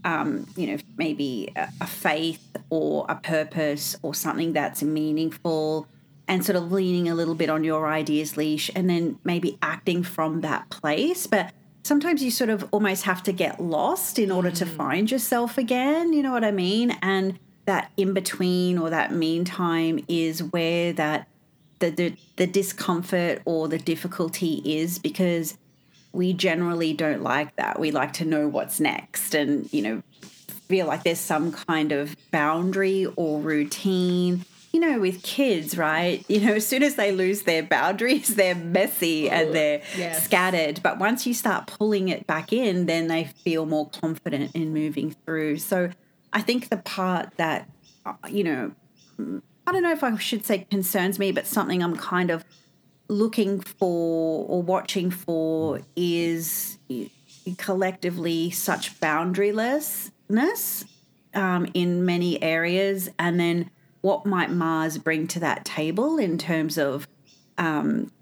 [0.04, 5.88] um, you know, maybe a, a faith or a purpose or something that's meaningful
[6.28, 10.02] and sort of leaning a little bit on your ideas leash and then maybe acting
[10.02, 11.26] from that place.
[11.26, 11.52] But
[11.82, 14.58] sometimes you sort of almost have to get lost in order mm.
[14.58, 16.12] to find yourself again.
[16.12, 16.96] You know what I mean?
[17.02, 21.28] And that in between or that meantime is where that
[21.78, 25.58] the, the, the discomfort or the difficulty is because
[26.12, 27.78] we generally don't like that.
[27.78, 30.02] We like to know what's next and, you know,
[30.68, 36.24] feel like there's some kind of boundary or routine you know, with kids, right?
[36.28, 40.24] You know, as soon as they lose their boundaries, they're messy and they're yes.
[40.24, 40.80] scattered.
[40.82, 45.16] But once you start pulling it back in, then they feel more confident in moving
[45.24, 45.58] through.
[45.58, 45.90] So
[46.32, 47.68] I think the part that,
[48.04, 48.72] uh, you know,
[49.66, 52.44] I don't know if I should say concerns me, but something I'm kind of
[53.08, 56.78] looking for or watching for is
[57.56, 60.84] collectively such boundarylessness
[61.34, 63.70] um, in many areas, and then
[64.06, 67.08] what might Mars bring to that table in terms of,
[67.58, 68.12] um,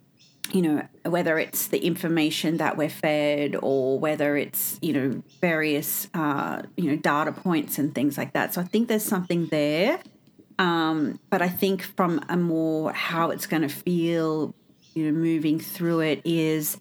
[0.51, 6.09] you know, whether it's the information that we're fed or whether it's you know various
[6.15, 8.55] uh, you know data points and things like that.
[8.55, 10.01] So I think there's something there.
[10.59, 14.55] Um, but I think from a more how it's going to feel,
[14.95, 16.81] you know, moving through it is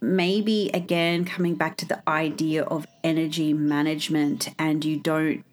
[0.00, 5.44] maybe again coming back to the idea of energy management and you don't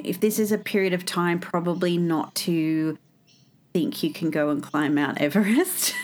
[0.00, 2.98] if this is a period of time probably not to
[3.72, 5.94] think you can go and climb Mount Everest,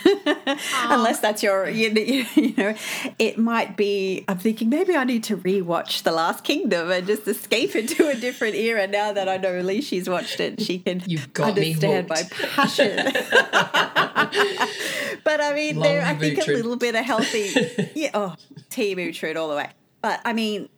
[0.87, 2.75] unless that's your, you, you, know,
[3.19, 4.25] it might be.
[4.27, 8.15] I'm thinking maybe I need to rewatch The Last Kingdom and just escape into a
[8.15, 8.87] different era.
[8.87, 11.75] Now that I know Leishy's watched it, she can You've got me.
[11.75, 12.97] understand my passion.
[15.25, 17.53] but I mean, there, I think a little bit of healthy,
[17.95, 18.11] yeah.
[18.15, 18.35] Oh,
[18.71, 19.71] Team Uhtred all the way.
[20.01, 20.69] But I mean,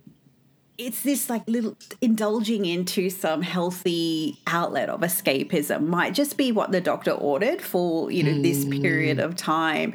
[0.80, 5.86] it's this like little indulging into some healthy outlet of escapism.
[5.86, 8.42] Might just be what the doctor ordered for you know mm.
[8.42, 9.94] this period of time.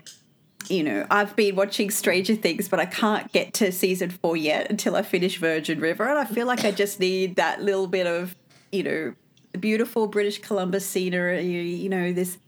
[0.70, 4.72] You know i've been watching stranger things but i can't get to season four yet
[4.72, 8.08] until i finish virgin river and i feel like i just need that little bit
[8.08, 8.36] of
[8.72, 9.14] you know
[9.60, 12.40] beautiful british columbia scenery you know this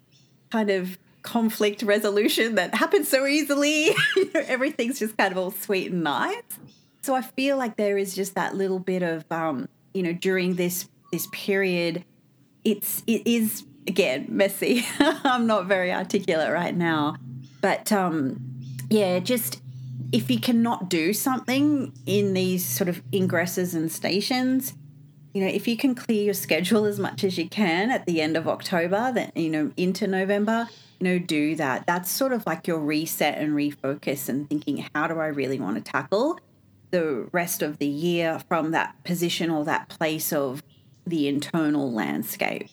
[0.49, 3.89] kind of conflict resolution that happens so easily.
[4.15, 6.41] You know, everything's just kind of all sweet and nice
[7.08, 10.55] so I feel like there is just that little bit of, um, you know, during
[10.55, 12.03] this this period,
[12.66, 14.86] it's it is again messy.
[14.99, 17.16] I'm not very articulate right now,
[17.62, 18.41] but um,
[18.89, 19.62] yeah, just
[20.12, 24.74] if you cannot do something in these sort of ingresses and stations,
[25.34, 28.22] you know, if you can clear your schedule as much as you can at the
[28.22, 30.68] end of October, then you know into November,
[30.99, 31.88] you know, do that.
[31.88, 35.78] That's sort of like your reset and refocus and thinking, how do I really want
[35.78, 36.38] to tackle
[36.91, 40.63] the rest of the year from that position or that place of
[41.05, 42.69] the internal landscape.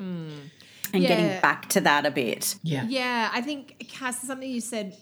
[0.00, 0.50] Mm.
[0.92, 1.08] And yeah.
[1.08, 2.56] getting back to that a bit.
[2.62, 2.84] Yeah.
[2.88, 3.30] Yeah.
[3.32, 4.96] I think Cass, something you said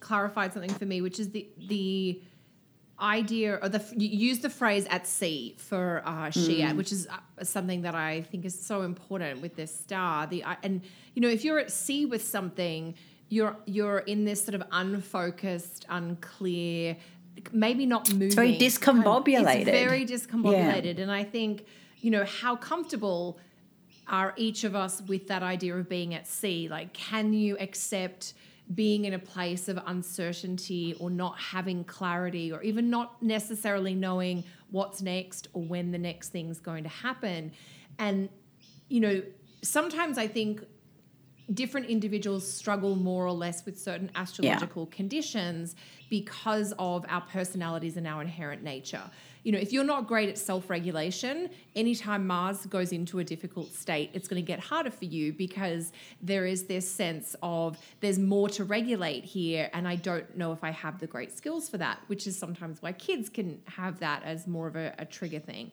[0.00, 2.22] clarified something for me, which is the the
[2.98, 6.76] idea or the you use the phrase at sea for uh, Shia, mm.
[6.76, 10.26] which is uh, something that I think is so important with this star.
[10.26, 10.82] The and
[11.14, 12.94] you know if you're at sea with something,
[13.28, 16.96] you're you're in this sort of unfocused, unclear
[17.52, 18.26] maybe not moving.
[18.26, 19.60] It's very discombobulated.
[19.62, 20.96] It's very discombobulated.
[20.96, 21.02] Yeah.
[21.02, 21.64] And I think,
[22.00, 23.38] you know, how comfortable
[24.08, 26.68] are each of us with that idea of being at sea?
[26.68, 28.34] Like, can you accept
[28.74, 34.44] being in a place of uncertainty or not having clarity or even not necessarily knowing
[34.70, 37.52] what's next or when the next thing's going to happen?
[37.98, 38.28] And,
[38.88, 39.22] you know,
[39.62, 40.64] sometimes I think
[41.54, 44.96] different individuals struggle more or less with certain astrological yeah.
[44.96, 45.76] conditions
[46.10, 49.02] because of our personalities and our inherent nature.
[49.44, 53.72] You know, if you're not great at self regulation, anytime Mars goes into a difficult
[53.72, 58.18] state, it's going to get harder for you because there is this sense of there's
[58.18, 61.78] more to regulate here, and I don't know if I have the great skills for
[61.78, 65.38] that, which is sometimes why kids can have that as more of a, a trigger
[65.38, 65.70] thing.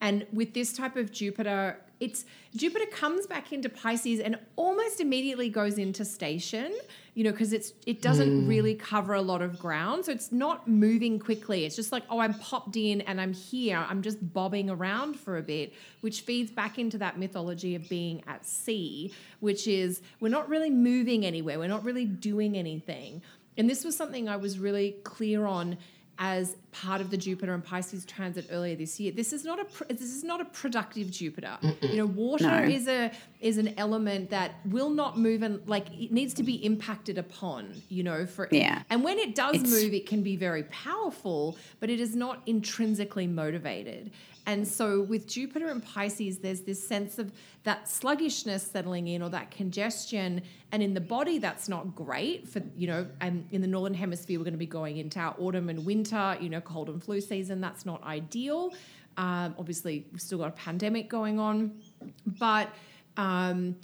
[0.00, 2.24] And with this type of Jupiter, it's
[2.56, 6.74] Jupiter comes back into Pisces and almost immediately goes into station,
[7.14, 8.48] you know, because it's it doesn't mm.
[8.48, 10.04] really cover a lot of ground.
[10.04, 11.64] So it's not moving quickly.
[11.64, 13.86] It's just like, oh, I'm popped in and I'm here.
[13.88, 18.24] I'm just bobbing around for a bit, which feeds back into that mythology of being
[18.26, 21.60] at sea, which is we're not really moving anywhere.
[21.60, 23.22] We're not really doing anything.
[23.56, 25.78] And this was something I was really clear on
[26.22, 29.10] as part of the Jupiter and Pisces transit earlier this year.
[29.10, 31.58] This is not a this is not a productive Jupiter.
[31.60, 31.90] Mm-mm.
[31.90, 32.62] You know, water no.
[32.62, 33.10] is a
[33.40, 37.74] is an element that will not move and like it needs to be impacted upon.
[37.88, 38.82] You know, for yeah.
[38.88, 42.40] And when it does it's, move, it can be very powerful, but it is not
[42.46, 44.12] intrinsically motivated.
[44.46, 47.32] And so with Jupiter and Pisces, there's this sense of
[47.62, 50.42] that sluggishness settling in or that congestion.
[50.72, 54.38] And in the body, that's not great for, you know, and in the Northern Hemisphere,
[54.38, 57.20] we're going to be going into our autumn and winter, you know, cold and flu
[57.20, 57.60] season.
[57.60, 58.72] That's not ideal.
[59.16, 61.80] Um, obviously, we've still got a pandemic going on.
[62.26, 62.68] But,
[63.16, 63.76] um,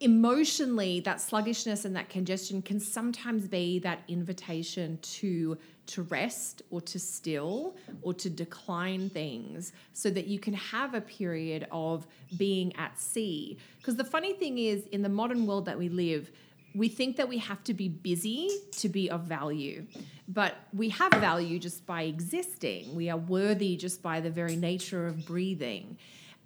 [0.00, 5.58] emotionally that sluggishness and that congestion can sometimes be that invitation to
[5.88, 11.00] to rest or to still or to decline things so that you can have a
[11.00, 13.58] period of being at sea.
[13.78, 16.30] Because the funny thing is, in the modern world that we live,
[16.74, 19.86] we think that we have to be busy to be of value.
[20.28, 22.94] But we have value just by existing.
[22.94, 25.96] We are worthy just by the very nature of breathing.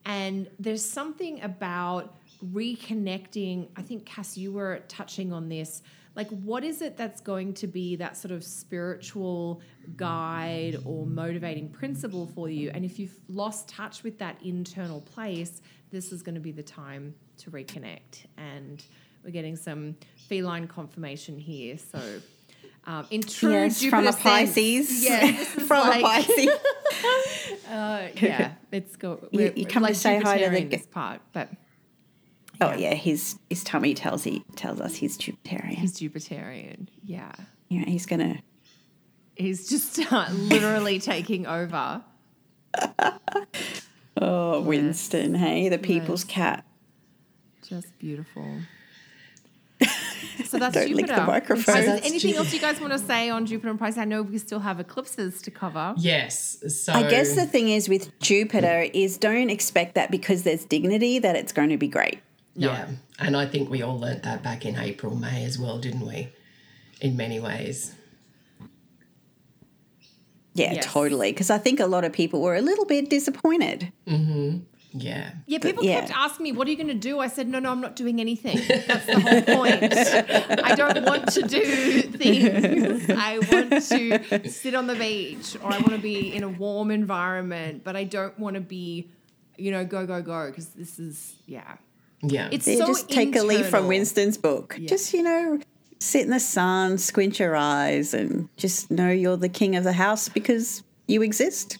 [0.04, 2.14] And there's something about
[2.52, 3.68] reconnecting.
[3.76, 5.82] I think, Cass, you were touching on this.
[6.14, 9.60] Like, what is it that's going to be that sort of spiritual
[9.96, 12.70] guide or motivating principle for you?
[12.74, 16.62] And if you've lost touch with that internal place, this is going to be the
[16.62, 18.26] time to reconnect.
[18.36, 18.84] And
[19.24, 19.96] we're getting some
[20.28, 21.78] feline confirmation here.
[21.78, 22.00] So,
[22.84, 25.04] um, in true yes, Jupiter from a Pisces.
[25.08, 26.50] yeah, from like- a Pisces.
[27.68, 29.18] Uh, yeah, it's go.
[29.30, 31.48] You- we're- you we're come to like say hi to the this part, but
[32.62, 35.74] Oh yeah, his his tummy tells he tells us he's Jupiterian.
[35.74, 36.88] he's Jupiterian.
[37.04, 37.32] Yeah,
[37.68, 38.42] yeah, he's gonna.
[39.36, 42.02] he's just uh, literally taking over.
[44.24, 46.64] Oh, Winston, hey, the people's cat.
[47.66, 48.46] Just beautiful.
[50.46, 51.20] So that's Don't lick Jupiter.
[51.20, 51.76] the microphone.
[51.78, 52.38] Is there That's anything Jupiter.
[52.38, 53.98] else you guys want to say on Jupiter and Pisces?
[53.98, 55.94] I know we still have eclipses to cover.
[55.96, 56.62] Yes.
[56.84, 61.18] So I guess the thing is with Jupiter is don't expect that because there's dignity
[61.18, 62.20] that it's going to be great.
[62.54, 62.88] Yeah.
[63.18, 66.28] And I think we all learnt that back in April, May as well, didn't we?
[67.00, 67.94] In many ways.
[70.54, 70.84] Yeah, Yes.
[70.86, 71.32] totally.
[71.32, 73.92] Because I think a lot of people were a little bit disappointed.
[74.06, 74.58] Mm-hmm.
[74.94, 75.30] Yeah.
[75.46, 76.00] Yeah, people yeah.
[76.00, 77.96] kept asking me, "What are you going to do?" I said, "No, no, I'm not
[77.96, 78.58] doing anything.
[78.86, 79.82] That's the whole point.
[80.62, 83.08] I don't want to do things.
[83.08, 86.90] I want to sit on the beach, or I want to be in a warm
[86.90, 89.08] environment, but I don't want to be,
[89.56, 91.76] you know, go go go because this is yeah.
[92.22, 92.48] Yeah.
[92.52, 93.88] It's Yeah, so just take a leaf from.
[93.88, 94.78] Winston's book.
[94.86, 95.60] Just, you know,
[95.98, 99.92] sit in the sun, squint your eyes, and just know you're the king of the
[99.92, 101.78] house because you exist.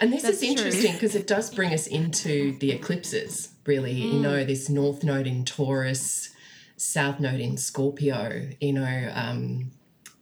[0.00, 3.92] And this That's is interesting because it does bring us into the eclipses, really.
[3.92, 4.46] You know, Mm.
[4.46, 6.28] this north node in Taurus,
[6.76, 8.48] south node in Scorpio.
[8.60, 9.72] You know, um,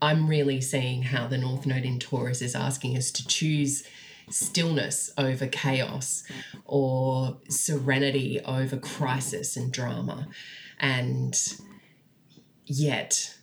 [0.00, 3.84] I'm really seeing how the north node in Taurus is asking us to choose
[4.30, 6.24] stillness over chaos
[6.64, 10.28] or serenity over crisis and drama.
[10.78, 11.36] And
[12.66, 13.34] yet,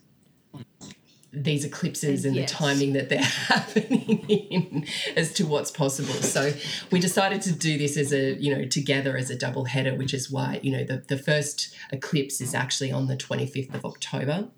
[1.34, 6.14] these eclipses and the timing that they're happening in as to what's possible.
[6.14, 6.54] So
[6.92, 10.14] we decided to do this as a, you know, together as a double header, which
[10.14, 14.50] is why, you know, the, the first eclipse is actually on the 25th of October.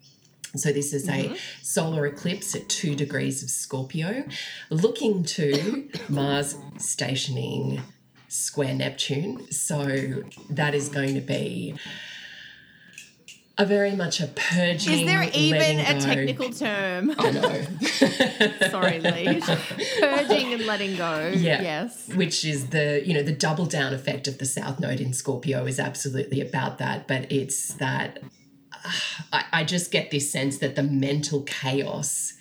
[0.55, 1.35] So this is a mm-hmm.
[1.61, 4.25] solar eclipse at two degrees of Scorpio,
[4.69, 7.81] looking to Mars stationing
[8.27, 9.51] square Neptune.
[9.51, 11.75] So that is going to be
[13.57, 14.99] a very much a purging.
[14.99, 17.13] Is there even a technical term?
[17.17, 17.65] I know.
[18.69, 19.45] Sorry, Leash.
[19.99, 21.31] Purging and letting go.
[21.35, 21.61] Yeah.
[21.61, 22.09] Yes.
[22.09, 25.65] Which is the, you know, the double down effect of the South Node in Scorpio
[25.65, 27.07] is absolutely about that.
[27.07, 28.23] But it's that
[29.31, 32.33] I, I just get this sense that the mental chaos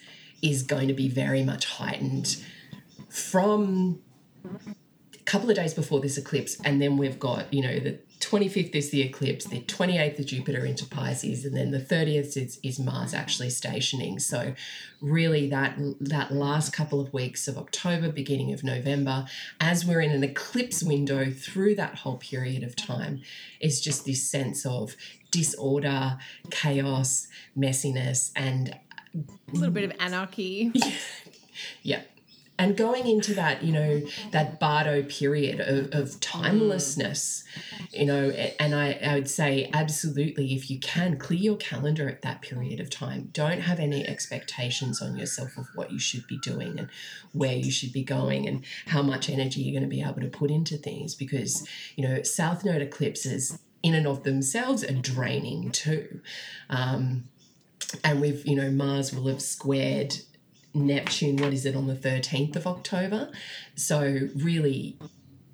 [0.43, 2.43] is going to be very much heightened
[3.09, 4.01] from
[5.15, 6.61] a couple of days before this eclipse.
[6.65, 10.65] And then we've got, you know, the 25th is the eclipse, the 28th of Jupiter
[10.65, 14.19] into Pisces, and then the 30th is, is Mars actually stationing.
[14.21, 14.55] So
[15.01, 19.27] really that that last couple of weeks of October, beginning of November,
[19.61, 23.23] as we're in an eclipse window through that whole period of time,
[23.61, 24.97] is just this sense of
[25.33, 26.19] disorder,
[26.51, 27.27] chaos,
[27.59, 28.79] messiness, and
[29.15, 29.19] A
[29.53, 30.73] little bit of anarchy.
[31.83, 32.03] yeah.
[32.59, 37.43] And going into that, you know, that Bardo period of, of timelessness,
[37.93, 42.23] you know, and I, I would say absolutely, if you can, clear your calendar at
[42.23, 43.31] that period of time.
[43.33, 46.89] Don't have any expectations on yourself of what you should be doing and
[47.33, 50.29] where you should be going and how much energy you're going to be able to
[50.29, 51.67] put into things because,
[51.97, 56.21] you know, South Node eclipses in and of themselves are draining too.
[56.71, 57.25] Um,
[58.05, 60.17] and we've, you know, Mars will have squared
[60.75, 63.31] Neptune, what is it, on the 13th of October?
[63.75, 64.99] So, really,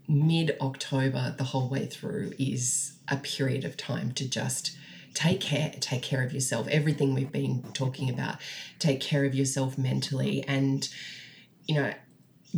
[0.06, 4.76] mid October, the whole way through, is a period of time to just
[5.14, 6.68] take care, take care of yourself.
[6.68, 8.36] Everything we've been talking about,
[8.78, 10.88] take care of yourself mentally and,
[11.66, 11.92] you know,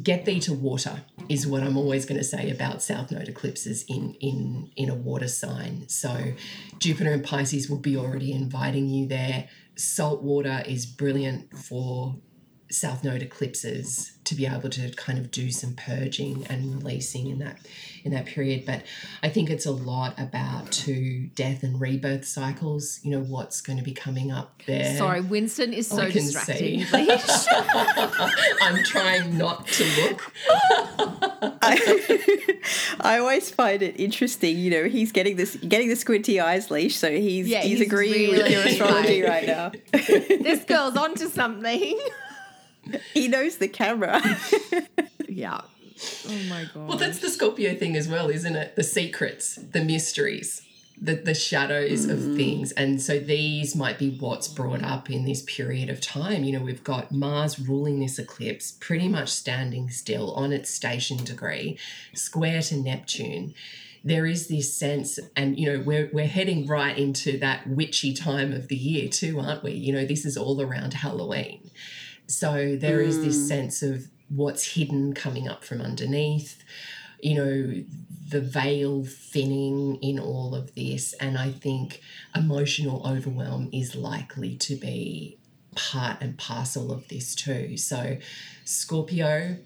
[0.03, 3.85] get thee to water is what I'm always going to say about south node eclipses
[3.89, 5.89] in in in a water sign.
[5.89, 6.33] So
[6.79, 9.49] Jupiter and Pisces will be already inviting you there.
[9.77, 12.17] Salt water is brilliant for
[12.71, 17.39] south node eclipses to be able to kind of do some purging and releasing in
[17.41, 17.59] that
[18.05, 18.83] in that period but
[19.23, 23.77] i think it's a lot about to death and rebirth cycles you know what's going
[23.77, 26.85] to be coming up there Sorry, Winston is oh, so distracting.
[28.63, 30.33] i'm trying not to look
[33.01, 34.59] I always find it interesting.
[34.59, 37.87] You know, he's getting this, getting the squinty eyes leash, so he's Yeah, he's, he's
[37.87, 39.73] agreeing with your astrology right now.
[39.93, 41.99] this girl's onto something.
[43.15, 44.21] he knows the camera.
[45.29, 45.61] yeah.
[46.29, 46.89] Oh my god.
[46.89, 48.77] Well, that's the Scorpio thing as well, isn't it?
[48.77, 50.63] The secrets, the mysteries.
[51.01, 52.11] the, the shadows mm.
[52.11, 52.73] of things.
[52.73, 56.45] And so these might be what's brought up in this period of time.
[56.45, 61.17] You know, we've got Mars ruling this eclipse pretty much standing still on its station
[61.25, 61.79] degree,
[62.15, 63.55] square to Neptune.
[64.05, 68.51] There is this sense, and you know, we're we're heading right into that witchy time
[68.53, 69.73] of the year too, aren't we?
[69.73, 71.71] You know, this is all around Halloween.
[72.31, 73.07] So there mm.
[73.07, 73.49] is this mm.
[73.49, 76.63] sense of what's hidden coming up from underneath
[77.23, 77.85] you know,
[78.29, 81.13] the veil thinning in all of this.
[81.15, 82.01] And I think
[82.35, 85.39] emotional overwhelm is likely to be
[85.75, 87.77] part and parcel of this too.
[87.77, 88.19] So,
[88.65, 89.57] Scorpio,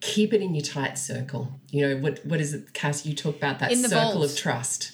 [0.00, 1.52] keep it in your tight circle.
[1.70, 3.06] You know, what what is it, Cass?
[3.06, 4.24] You talk about that circle vault.
[4.24, 4.92] of trust.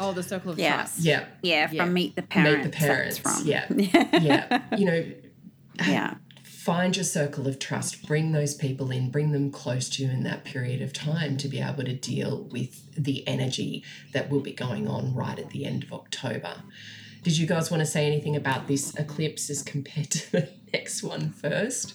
[0.00, 0.76] Oh, the circle of yeah.
[0.76, 1.00] trust.
[1.00, 1.24] Yeah.
[1.42, 1.84] Yeah, from yeah.
[1.86, 2.64] Meet the Parents.
[2.64, 3.18] Meet the Parents.
[3.18, 3.42] From.
[3.44, 3.66] Yeah.
[4.20, 4.62] yeah.
[4.76, 5.04] You know,
[5.86, 6.14] yeah
[6.68, 10.22] find your circle of trust, bring those people in, bring them close to you in
[10.22, 14.52] that period of time to be able to deal with the energy that will be
[14.52, 16.56] going on right at the end of October.
[17.22, 21.02] Did you guys want to say anything about this eclipse as compared to the next
[21.02, 21.94] one first?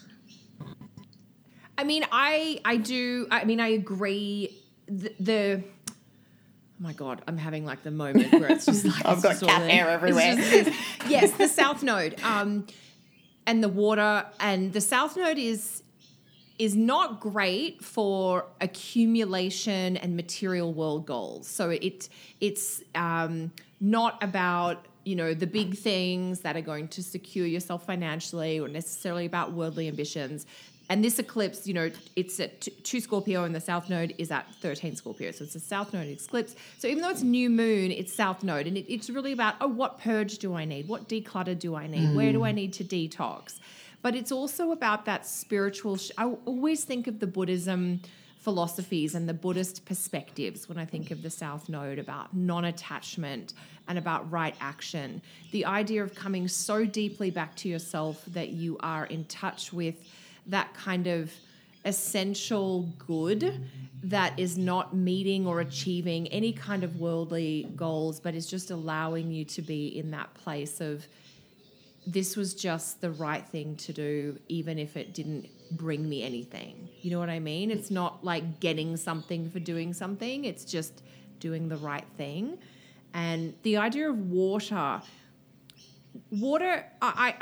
[1.78, 3.28] I mean, I I do.
[3.30, 4.60] I mean, I agree.
[4.88, 5.94] The, the oh
[6.80, 9.88] my god, I'm having like the moment where it's just like I've got cat hair
[9.88, 10.34] everywhere.
[11.08, 12.20] yes, the South Node.
[12.24, 12.66] Um,
[13.46, 15.84] and the water and the south node is
[16.60, 21.48] is not great for accumulation and material world goals.
[21.48, 27.04] So it it's um, not about you know the big things that are going to
[27.04, 30.46] secure yourself financially or necessarily about worldly ambitions
[30.90, 34.54] and this eclipse, you know, it's at two Scorpio and the South Node is at
[34.56, 35.32] 13 Scorpio.
[35.32, 36.56] So it's a South Node eclipse.
[36.78, 38.68] So even though it's new moon, it's South Node.
[38.68, 40.88] And it, it's really about, oh, what purge do I need?
[40.88, 42.10] What declutter do I need?
[42.10, 42.16] Mm.
[42.16, 43.60] Where do I need to detox?
[44.02, 45.96] But it's also about that spiritual.
[45.96, 48.02] Sh- I always think of the Buddhism
[48.44, 53.54] philosophies and the Buddhist perspectives when I think of the South Node about non attachment
[53.88, 55.22] and about right action.
[55.52, 59.96] The idea of coming so deeply back to yourself that you are in touch with
[60.48, 61.32] that kind of
[61.86, 63.68] essential good
[64.04, 69.32] that is not meeting or achieving any kind of worldly goals, but is just allowing
[69.32, 71.08] you to be in that place of
[72.06, 76.90] this was just the right thing to do, even if it didn't bring me anything.
[77.02, 77.72] You know what I mean?
[77.72, 81.02] It's not like getting something for doing something, it's just
[81.40, 82.58] doing the right thing.
[83.14, 85.02] And the idea of water,
[86.32, 87.36] water, I,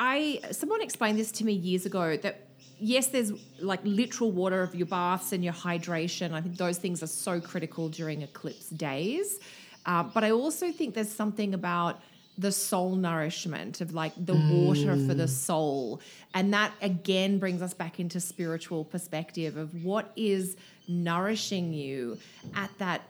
[0.44, 2.48] I, someone explained this to me years ago that
[2.82, 6.34] yes, there's like literal water of your baths and your hydration.
[6.34, 9.40] I think those things are so critical during eclipse days.
[9.86, 12.02] Uh, but I also think there's something about
[12.38, 14.66] the soul nourishment of like the mm.
[14.66, 16.02] water for the soul.
[16.34, 20.58] And that again brings us back into spiritual perspective of what is
[20.88, 22.18] nourishing you
[22.56, 23.02] at that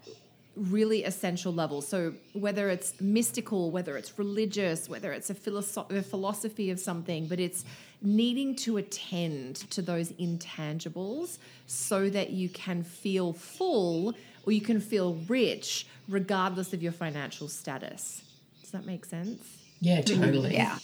[0.62, 1.82] really essential level.
[1.82, 7.28] So whether it's mystical, whether it's religious, whether it's a, philosoph- a philosophy of something,
[7.28, 7.66] but it's
[8.02, 11.38] needing to attend to those intangibles
[11.68, 14.14] so that you can feel full
[14.46, 18.24] or you can feel rich regardless of your financial status.
[18.62, 19.58] Does that make sense?
[19.80, 20.54] Yeah, totally.
[20.54, 20.78] Yeah.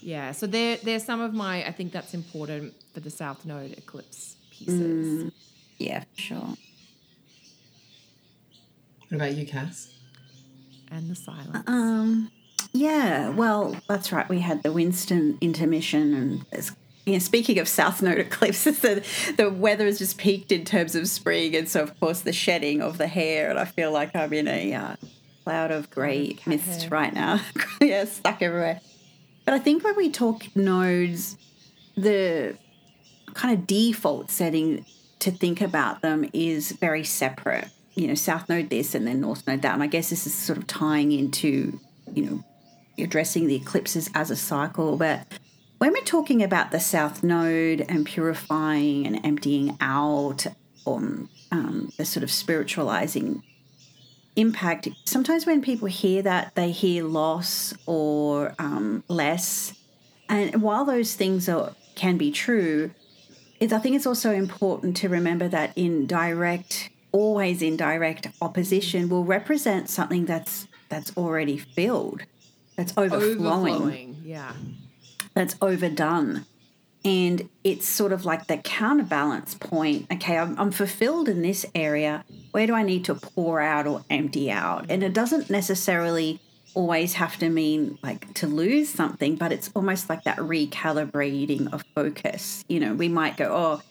[0.00, 0.32] Yeah.
[0.32, 4.36] So there there's some of my I think that's important for the South Node eclipse
[4.50, 5.24] pieces.
[5.24, 5.32] Mm,
[5.78, 6.54] yeah, sure.
[9.08, 9.92] What about you, Cass?
[10.90, 11.64] And the silence.
[11.66, 12.30] Um,
[12.72, 14.28] yeah, well, that's right.
[14.28, 16.70] We had the Winston intermission, and
[17.06, 19.04] you know, speaking of South Node eclipses, the,
[19.36, 22.82] the weather has just peaked in terms of spring, and so of course the shedding
[22.82, 24.96] of the hair, and I feel like I'm in a uh,
[25.44, 26.90] cloud of grey mist hair.
[26.90, 27.40] right now.
[27.80, 28.80] yeah, stuck everywhere.
[29.44, 31.36] But I think when we talk nodes,
[31.96, 32.56] the
[33.34, 34.86] kind of default setting
[35.20, 39.46] to think about them is very separate you know, South Node this and then North
[39.46, 39.74] Node that.
[39.74, 41.78] And I guess this is sort of tying into,
[42.12, 42.44] you know,
[42.98, 44.96] addressing the eclipses as a cycle.
[44.96, 45.26] But
[45.78, 50.46] when we're talking about the South Node and purifying and emptying out
[50.84, 53.42] on um, the sort of spiritualizing
[54.36, 59.74] impact, sometimes when people hear that, they hear loss or um, less.
[60.28, 62.90] And while those things are, can be true,
[63.60, 69.24] I think it's also important to remember that in direct always in direct opposition will
[69.24, 72.22] represent something that's that's already filled
[72.76, 74.22] that's overflowing, overflowing.
[74.24, 74.52] yeah.
[75.34, 76.44] That's overdone.
[77.04, 82.24] And it's sort of like the counterbalance point okay I'm, I'm, fulfilled in this area
[82.52, 84.86] where do i need to pour out or empty out?
[84.88, 86.40] And it doesn't necessarily
[86.74, 91.84] always have to mean like to lose something but it's almost like that recalibrating of
[91.94, 92.64] focus.
[92.68, 93.82] You know we might go oh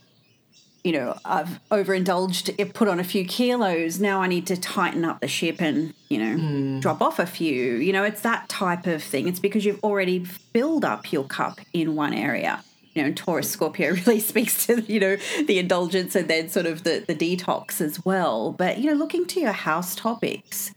[0.84, 4.00] you know, I've overindulged, it put on a few kilos.
[4.00, 6.82] Now I need to tighten up the ship and, you know, mm.
[6.82, 7.76] drop off a few.
[7.76, 9.28] You know, it's that type of thing.
[9.30, 12.64] It's because you've already filled up your cup in one area.
[12.96, 15.18] You know, Taurus Scorpio really speaks to, you know,
[15.48, 18.52] the indulgence and then sort of the, the detox as well.
[18.52, 20.74] But, you know, looking to your house topics,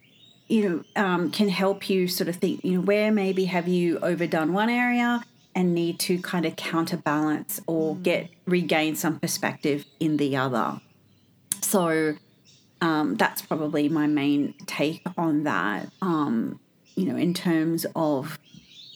[0.46, 3.98] you know, um, can help you sort of think, you know, where maybe have you
[3.98, 5.24] overdone one area
[5.57, 8.02] and need to kind of counterbalance or mm.
[8.02, 10.80] get regain some perspective in the other.
[11.62, 12.14] So
[12.80, 15.90] um, that's probably my main take on that.
[16.00, 16.61] Um,
[16.94, 18.38] you know, in terms of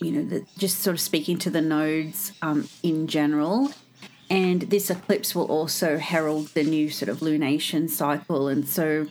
[0.01, 3.73] you know, the, just sort of speaking to the nodes um, in general.
[4.31, 8.49] And this eclipse will also herald the new sort of lunation cycle.
[8.49, 9.09] And so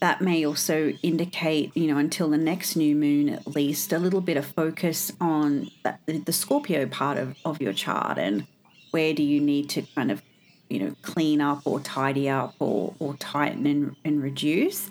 [0.00, 4.20] that may also indicate, you know, until the next new moon at least, a little
[4.20, 5.70] bit of focus on
[6.06, 8.46] the Scorpio part of, of your chart and
[8.92, 10.22] where do you need to kind of,
[10.70, 14.90] you know, clean up or tidy up or, or tighten and, and reduce.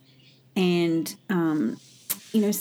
[0.55, 1.79] And, um,
[2.33, 2.51] you know,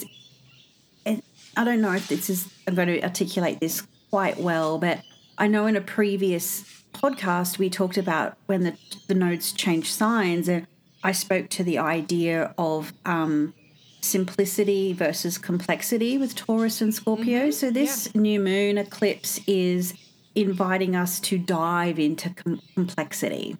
[1.56, 5.00] I don't know if this is, I'm going to articulate this quite well, but
[5.38, 8.76] I know in a previous podcast we talked about when the,
[9.08, 10.66] the nodes change signs and
[11.06, 13.54] I spoke to the idea of um,
[14.00, 17.42] simplicity versus complexity with Taurus and Scorpio.
[17.42, 17.50] Mm-hmm.
[17.52, 18.20] So, this yeah.
[18.20, 19.94] new moon eclipse is
[20.34, 23.56] inviting us to dive into com- complexity.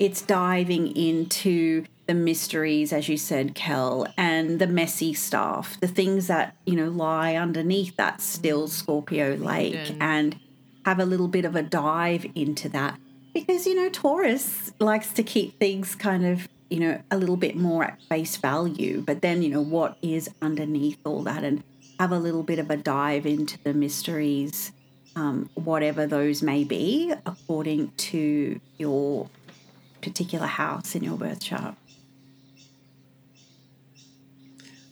[0.00, 6.26] It's diving into the mysteries, as you said, Kel, and the messy stuff, the things
[6.26, 10.40] that, you know, lie underneath that still Scorpio lake, and
[10.84, 12.98] have a little bit of a dive into that.
[13.32, 17.56] Because, you know, Taurus likes to keep things kind of you know, a little bit
[17.56, 21.62] more at face value, but then, you know, what is underneath all that and
[21.98, 24.72] have a little bit of a dive into the mysteries,
[25.16, 29.28] um, whatever those may be, according to your
[30.00, 31.74] particular house in your birth chart.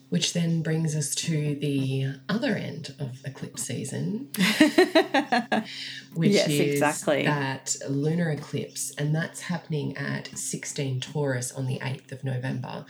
[0.09, 4.29] Which then brings us to the other end of eclipse season,
[6.15, 7.25] which yes, is exactly.
[7.25, 12.85] that lunar eclipse, and that's happening at 16 Taurus on the 8th of November.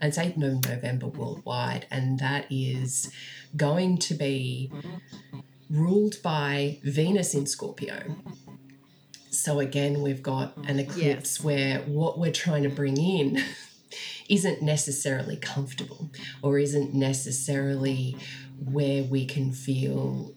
[0.00, 3.12] And it's 8th of November worldwide, and that is
[3.56, 4.72] going to be
[5.70, 8.16] ruled by Venus in Scorpio.
[9.30, 11.40] So again, we've got an eclipse yes.
[11.44, 13.42] where what we're trying to bring in
[14.28, 16.10] isn't necessarily comfortable
[16.42, 18.16] or isn't necessarily
[18.58, 20.34] where we can feel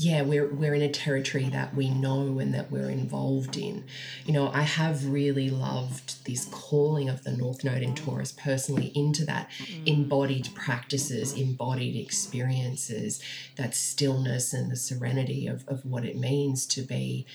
[0.00, 3.84] yeah, we're we're in a territory that we know and that we're involved in.
[4.24, 8.92] You know, I have really loved this calling of the North Node in Taurus personally
[8.94, 9.84] into that mm.
[9.88, 13.20] embodied practices, embodied experiences,
[13.56, 17.26] that stillness and the serenity of, of what it means to be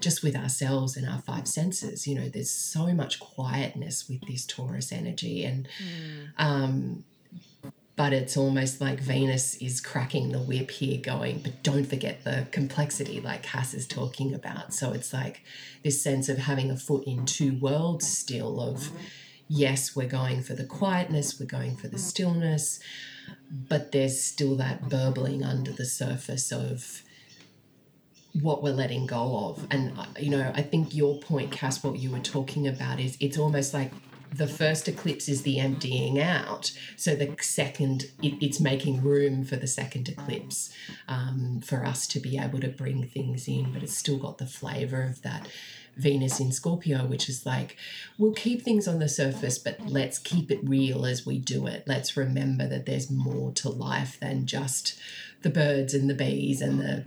[0.00, 2.08] just with ourselves and our five senses.
[2.08, 6.28] You know, there's so much quietness with this Taurus energy and mm.
[6.36, 7.04] um
[7.98, 12.46] but it's almost like Venus is cracking the whip here, going, but don't forget the
[12.52, 14.72] complexity, like Cass is talking about.
[14.72, 15.42] So it's like
[15.82, 18.92] this sense of having a foot in two worlds still of,
[19.48, 22.78] yes, we're going for the quietness, we're going for the stillness,
[23.50, 27.02] but there's still that burbling under the surface of
[28.40, 29.66] what we're letting go of.
[29.72, 33.16] And, uh, you know, I think your point, Cass, what you were talking about is
[33.18, 33.90] it's almost like
[34.32, 36.72] the first eclipse is the emptying out.
[36.96, 40.70] So the second, it, it's making room for the second eclipse
[41.08, 44.46] um, for us to be able to bring things in, but it's still got the
[44.46, 45.48] flavor of that
[45.96, 47.76] Venus in Scorpio, which is like,
[48.16, 51.82] we'll keep things on the surface, but let's keep it real as we do it.
[51.86, 54.98] Let's remember that there's more to life than just
[55.42, 57.04] the birds and the bees and the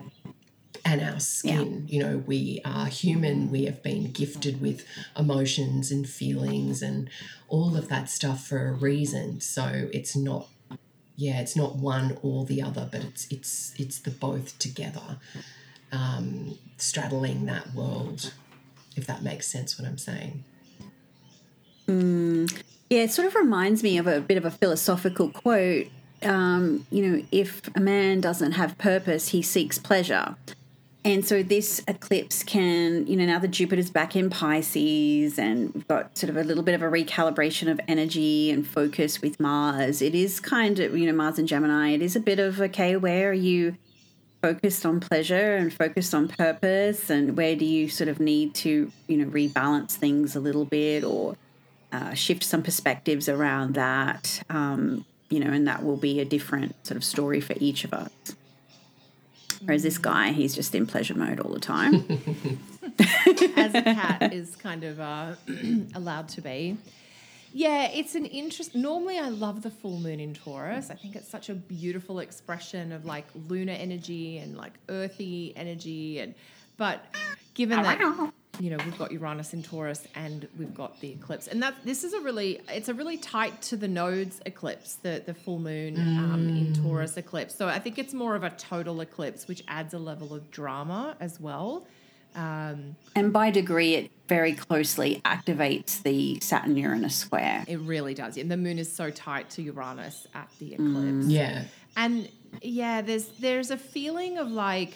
[0.84, 1.86] and our skin.
[1.88, 1.94] Yeah.
[1.94, 4.86] You know, we are human, we have been gifted with
[5.18, 7.10] emotions and feelings and
[7.48, 9.42] all of that stuff for a reason.
[9.42, 10.48] So it's not
[11.22, 15.20] yeah, it's not one or the other, but it's it's it's the both together.
[15.92, 18.34] Um, straddling that world,
[18.96, 20.44] if that makes sense what I'm saying.
[21.88, 25.88] Mm, yeah, it sort of reminds me of a bit of a philosophical quote.
[26.24, 30.36] Um, you know, if a man doesn't have purpose, he seeks pleasure.
[31.04, 35.88] And so this eclipse can, you know, now the Jupiter's back in Pisces and we've
[35.88, 40.04] got sort of a little bit of a recalibration of energy and focus with Mars.
[40.04, 42.98] It is kind of, you know, Mars and Gemini, it is a bit of, okay,
[42.98, 43.78] where are you
[44.44, 47.10] focused on pleasure and focused on purpose?
[47.10, 51.04] And where do you sort of need to, you know, rebalance things a little bit
[51.04, 51.36] or
[51.92, 54.44] uh, shift some perspectives around that?
[54.52, 57.94] Um, you know, and that will be a different sort of story for each of
[57.94, 58.12] us.
[59.64, 61.96] Whereas this guy, he's just in pleasure mode all the time.
[63.56, 65.36] as a cat is kind of uh,
[65.96, 66.78] allowed to be.
[67.54, 68.76] Yeah, it's an interest.
[68.76, 70.90] Normally, I love the full moon in Taurus.
[70.90, 76.20] I think it's such a beautiful expression of like lunar energy and like earthy energy.
[76.20, 76.34] And
[76.78, 77.04] but
[77.54, 78.32] given that
[78.62, 82.04] you know we've got Uranus in Taurus and we've got the eclipse, and that this
[82.04, 85.98] is a really it's a really tight to the nodes eclipse, the the full moon
[85.98, 87.56] um, in Taurus eclipse.
[87.56, 91.16] So I think it's more of a total eclipse, which adds a level of drama
[91.20, 91.88] as well.
[92.36, 97.66] Um, And by degree, it very closely activates the Saturn Uranus square.
[97.68, 98.38] It really does.
[98.38, 101.28] And the moon is so tight to Uranus at the eclipse.
[101.28, 101.66] Yeah.
[101.98, 102.30] And
[102.62, 104.94] yeah, there's there's a feeling of like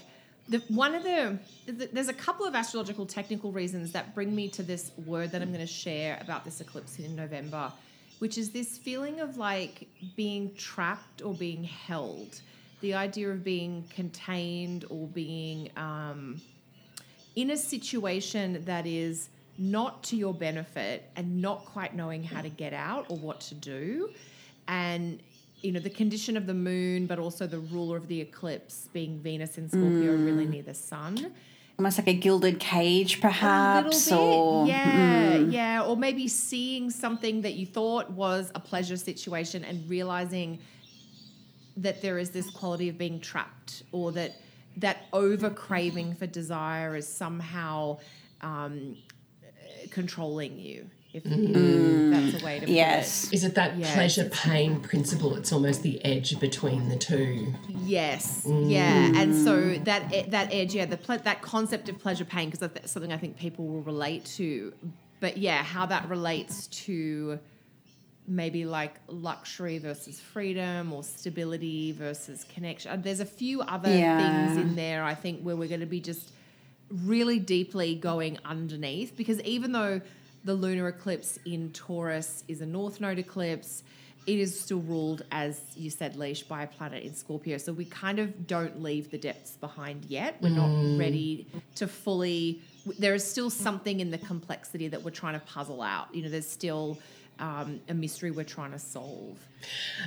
[0.48, 4.64] the one of the there's a couple of astrological technical reasons that bring me to
[4.64, 7.72] this word that I'm going to share about this eclipse in November,
[8.20, 12.42] which is this feeling of like being trapped or being held.
[12.82, 16.40] The idea of being contained or being um,
[17.36, 22.50] in a situation that is not to your benefit and not quite knowing how to
[22.50, 24.10] get out or what to do
[24.68, 25.20] and
[25.66, 29.20] you know the condition of the moon but also the ruler of the eclipse being
[29.20, 31.34] venus in scorpio really near the sun.
[31.78, 37.66] Almost like a gilded cage, perhaps, or yeah yeah or maybe seeing something that you
[37.66, 40.60] thought was a pleasure situation and realizing
[41.78, 44.36] that there is this quality of being trapped or that
[44.78, 47.98] that over craving for desire is somehow
[48.42, 48.96] um,
[49.90, 52.14] controlling you if, mm-hmm.
[52.14, 53.32] if that's a way to put yes.
[53.32, 55.36] Is it that Yeah, pleasure pain principle?
[55.36, 57.54] It's almost the edge between the two.
[57.70, 57.76] it.
[57.86, 58.70] Yes, mm.
[58.70, 62.60] yeah, and so that that edge, yeah, the ple- that concept of pleasure pain because
[62.60, 64.74] that's something I think people will relate to.
[65.22, 67.40] But yeah, how that relates to
[68.28, 73.02] maybe like luxury versus freedom or stability versus connection.
[73.04, 74.48] There's a few other Yeah.
[74.48, 76.32] things in there I think where we're going to be just
[76.90, 80.02] really deeply going underneath because even though
[80.46, 83.84] the lunar eclipse in Taurus is a north node eclipse,
[84.28, 87.58] it is still ruled, as you said, Leash, by a planet in Scorpio.
[87.58, 90.38] So we kind of don't leave the depths behind yet.
[90.42, 91.00] We're not mm.
[91.00, 92.62] ready to fully.
[92.98, 96.14] There is still something in the complexity that we're trying to puzzle out.
[96.14, 96.98] You know, there's still
[97.40, 99.38] um, a mystery we're trying to solve.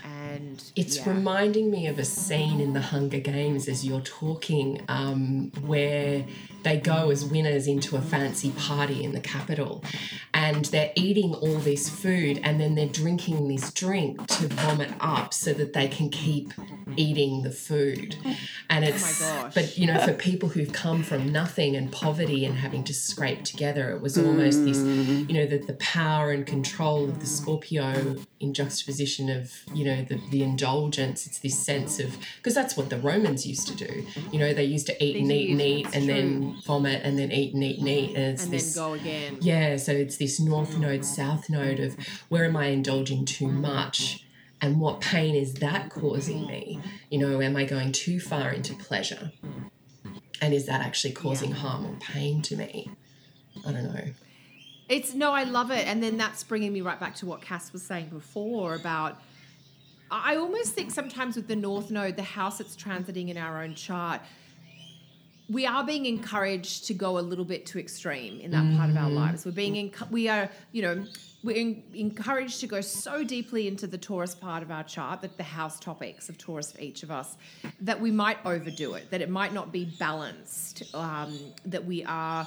[0.05, 1.09] And It's yeah.
[1.09, 6.25] reminding me of a scene in the Hunger Games as you're talking, um, where
[6.63, 9.83] they go as winners into a fancy party in the capital,
[10.33, 15.35] and they're eating all this food, and then they're drinking this drink to vomit up
[15.35, 16.53] so that they can keep
[16.97, 18.17] eating the food.
[18.71, 19.55] And it's, gosh.
[19.55, 23.45] but you know, for people who've come from nothing and poverty and having to scrape
[23.45, 28.17] together, it was almost this, you know, the, the power and control of the Scorpio
[28.41, 31.27] in juxtaposition of, you know, the, the indulgence.
[31.27, 34.07] It's this sense of, because that's what the Romans used to do.
[34.33, 37.19] You know, they used to eat and They eat and eat and then vomit and
[37.19, 38.17] then eat and eat and eat.
[38.17, 38.75] And it's and then this.
[38.75, 39.39] go again.
[39.41, 41.97] Yeah, so it's this north node, south node of
[42.29, 44.25] where am I indulging too much
[44.61, 46.81] and what pain is that causing me?
[47.11, 49.33] You know, am I going too far into pleasure?
[50.41, 52.91] And is that actually causing harm or pain to me?
[53.67, 54.13] I don't know.
[54.89, 57.73] It's no, I love it, and then that's bringing me right back to what Cass
[57.73, 59.21] was saying before about.
[60.11, 63.75] I almost think sometimes with the North Node, the house that's transiting in our own
[63.75, 64.23] chart,
[65.51, 68.97] we are being encouraged to go a little bit too extreme in that part of
[68.97, 69.45] our lives.
[69.45, 71.05] We're being, enc- we are, you know,
[71.43, 75.37] we're en- encouraged to go so deeply into the Taurus part of our chart, that
[75.37, 77.37] the house topics of Taurus for each of us,
[77.81, 82.47] that we might overdo it, that it might not be balanced, um, that we are,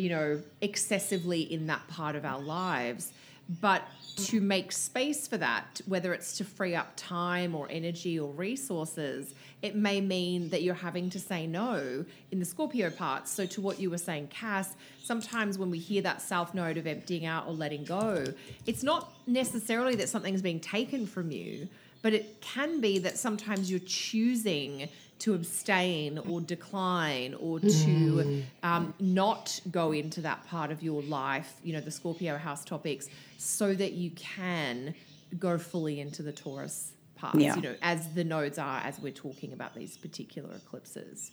[0.00, 3.12] you know, excessively in that part of our lives.
[3.60, 3.82] But
[4.16, 9.34] to make space for that, whether it's to free up time or energy or resources,
[9.62, 13.26] it may mean that you're having to say no in the Scorpio part.
[13.26, 16.86] So, to what you were saying, Cass, sometimes when we hear that south node of
[16.86, 18.24] emptying out or letting go,
[18.66, 21.68] it's not necessarily that something's being taken from you,
[22.02, 24.88] but it can be that sometimes you're choosing
[25.20, 31.54] to abstain or decline or to um, not go into that part of your life,
[31.62, 33.08] you know, the Scorpio house topics,
[33.38, 34.94] so that you can
[35.38, 37.54] go fully into the Taurus parts, Yeah.
[37.54, 41.30] you know, as the nodes are, as we're talking about these particular eclipses.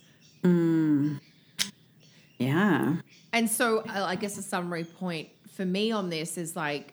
[2.38, 2.96] Yeah.
[3.32, 6.92] And so uh, I guess a summary point for me on this is like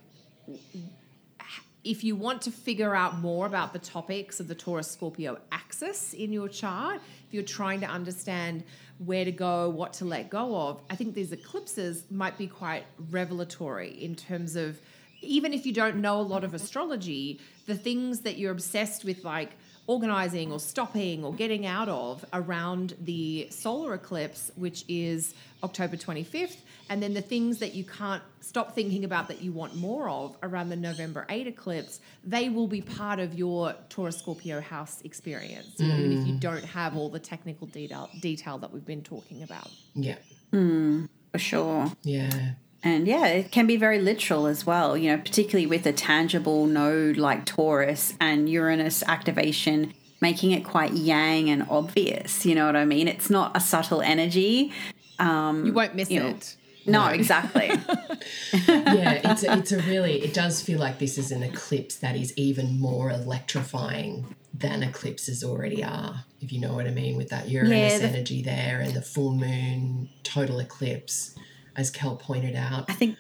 [1.86, 6.14] if you want to figure out more about the topics of the Taurus Scorpio axis
[6.14, 8.64] in your chart, if you're trying to understand
[8.98, 12.86] where to go, what to let go of, I think these eclipses might be quite
[13.12, 14.80] revelatory in terms of
[15.22, 19.24] even if you don't know a lot of astrology, the things that you're obsessed with,
[19.24, 19.52] like,
[19.88, 26.58] organizing or stopping or getting out of around the solar eclipse, which is October 25th,
[26.90, 30.38] and then the things that you can't stop thinking about that you want more of
[30.44, 35.76] around the November 8 eclipse, they will be part of your Taurus Scorpio house experience,
[35.78, 36.40] you know, even if you mm.
[36.40, 39.70] don't have all the technical detail, detail that we've been talking about.
[39.96, 40.18] Yeah.
[40.54, 41.92] Mm, for sure.
[42.04, 42.54] Yeah.
[42.84, 46.68] And yeah, it can be very literal as well, you know, particularly with a tangible
[46.68, 49.92] node like Taurus and Uranus activation,
[50.22, 52.46] making it quite yang and obvious.
[52.46, 53.08] You know what I mean?
[53.08, 54.72] It's not a subtle energy.
[55.18, 56.58] Um, you won't miss you know, it.
[56.86, 57.68] No, exactly.
[58.68, 62.16] yeah, it's a, it's a really it does feel like this is an eclipse that
[62.16, 67.30] is even more electrifying than eclipses already are, if you know what I mean, with
[67.30, 71.36] that Uranus Yeah, the- energy there and the full moon total eclipse,
[71.76, 72.86] as Kel pointed out.
[72.90, 73.18] I think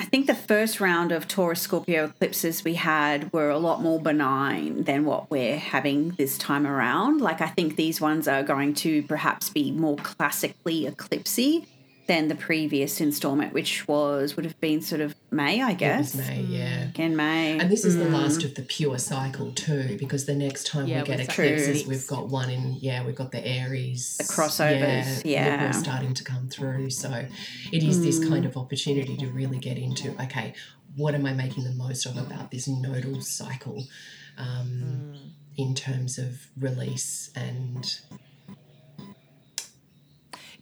[0.00, 4.00] I think the first round of Taurus Scorpio eclipses we had were a lot more
[4.00, 7.20] benign than what we're having this time around.
[7.20, 11.66] Like I think these ones are going to perhaps be more classically eclipsy
[12.10, 16.16] than the previous installment, which was would have been sort of May, I It guess.
[16.16, 16.86] was May, yeah.
[16.86, 16.98] Mm.
[16.98, 17.56] In May.
[17.56, 18.12] And this is the mm.
[18.14, 21.88] last of the pure cycle too, because the next time Yeah, we get eclipses, True.
[21.88, 25.70] we've got one in yeah, we've got the Aries, the crossovers, yeah.
[25.70, 26.90] starting to come through.
[26.90, 27.26] So
[27.72, 28.60] it is this kind of mm.
[28.60, 30.54] opportunity to really get into okay,
[30.96, 33.84] what am I making the most of about this nodal cycle,
[34.36, 35.14] um,
[35.56, 38.00] in terms of release and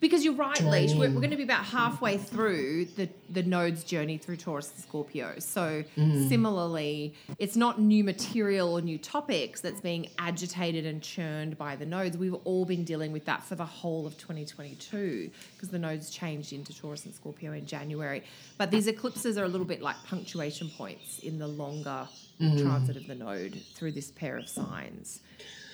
[0.01, 0.93] Because you're right, Leash.
[0.95, 4.83] We're, we're going to be about halfway through the, the node's journey through Taurus and
[4.83, 5.35] Scorpio.
[5.39, 6.29] So, Mm.
[6.29, 11.87] similarly, it's not new material or new topics that's being agitated and churned by the
[11.87, 12.17] nodes.
[12.17, 16.53] We've all been dealing with that for the whole of 2022 because the nodes changed
[16.53, 18.23] into Taurus and Scorpio in January.
[18.57, 22.07] But these eclipses are a little bit like punctuation points in the longer
[22.41, 22.63] Mm.
[22.63, 25.23] transit of the node through this pair of signs.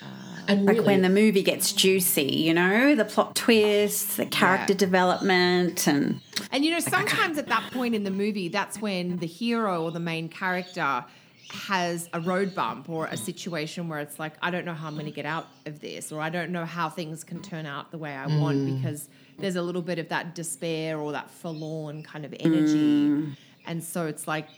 [0.04, 4.26] Ah, and like really, when the movie gets juicy, you know, the plot twists, the
[4.26, 4.78] character Yeah.
[4.78, 6.20] development, and
[6.52, 9.90] And you know, sometimes at that point in the movie, that's when the hero or
[9.90, 11.04] the main character
[11.50, 14.94] has a road bump or a situation where it's like, I don't know how I'm
[14.94, 17.90] going to get out of this, or I don't know how things can turn out
[17.90, 18.76] the way I want mm.
[18.76, 19.08] because
[19.38, 23.08] there's a little bit of that despair or that forlorn kind of energy.
[23.08, 23.36] Mm.
[23.66, 24.48] And so it's like,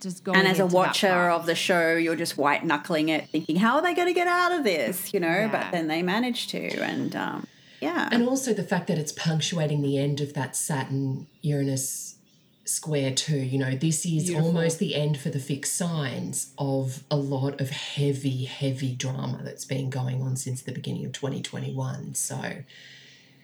[0.00, 3.08] just going and as a into that watcher of the show, you're just white knuckling
[3.08, 5.12] it, thinking, how are they going to get out of this?
[5.12, 5.48] You know, Yeah.
[5.52, 7.46] but then they manage to, and um,
[7.80, 12.16] yeah, And also the fact that it's punctuating the end of that Saturn Uranus
[12.64, 13.38] square too.
[13.38, 14.46] You know, this is Beautiful.
[14.48, 19.64] almost the end for the fixed signs of a lot of heavy, heavy drama that's
[19.64, 22.14] been going on since the beginning of 2021.
[22.14, 22.56] So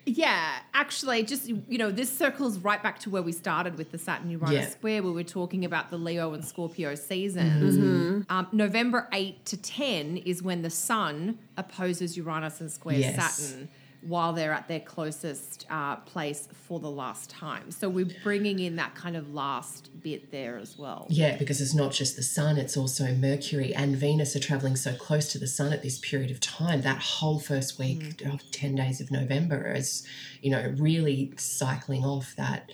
[0.06, 3.96] Yeah, actually, just you know, this circles right back to where we started with the
[3.98, 4.68] Saturn Uranus Yeah.
[4.68, 8.24] square, where we're talking about the Leo and Scorpio seasons.
[8.28, 13.38] Um, November eight to ten is when the Sun opposes Uranus and squares Yes.
[13.38, 13.68] Saturn,
[14.06, 17.70] while they're at their closest uh, place for the last time.
[17.70, 21.06] So we're bringing in that kind of last bit there as well.
[21.08, 24.94] yeah, because it's not just the sun, it's also Mercury and Venus are traveling so
[24.94, 26.82] close to the sun at this period of time.
[26.82, 30.06] That whole first week of 10 days of November is,
[30.42, 32.70] you know, really cycling off that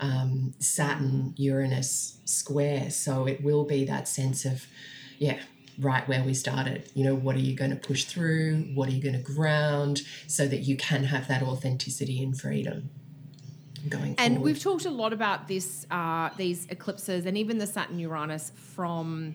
[0.00, 2.90] um, Saturn Uranus square.
[2.90, 4.66] So it will be that sense of,
[5.18, 5.38] yeah,
[5.80, 6.90] right where we started.
[6.94, 8.68] You know, what are you going to push through?
[8.74, 12.90] What are you going to ground so that you can have that authenticity and freedom
[13.88, 14.44] going And forward?
[14.44, 19.34] we've talked a lot about this, uh, these eclipses, and even the Saturn Uranus from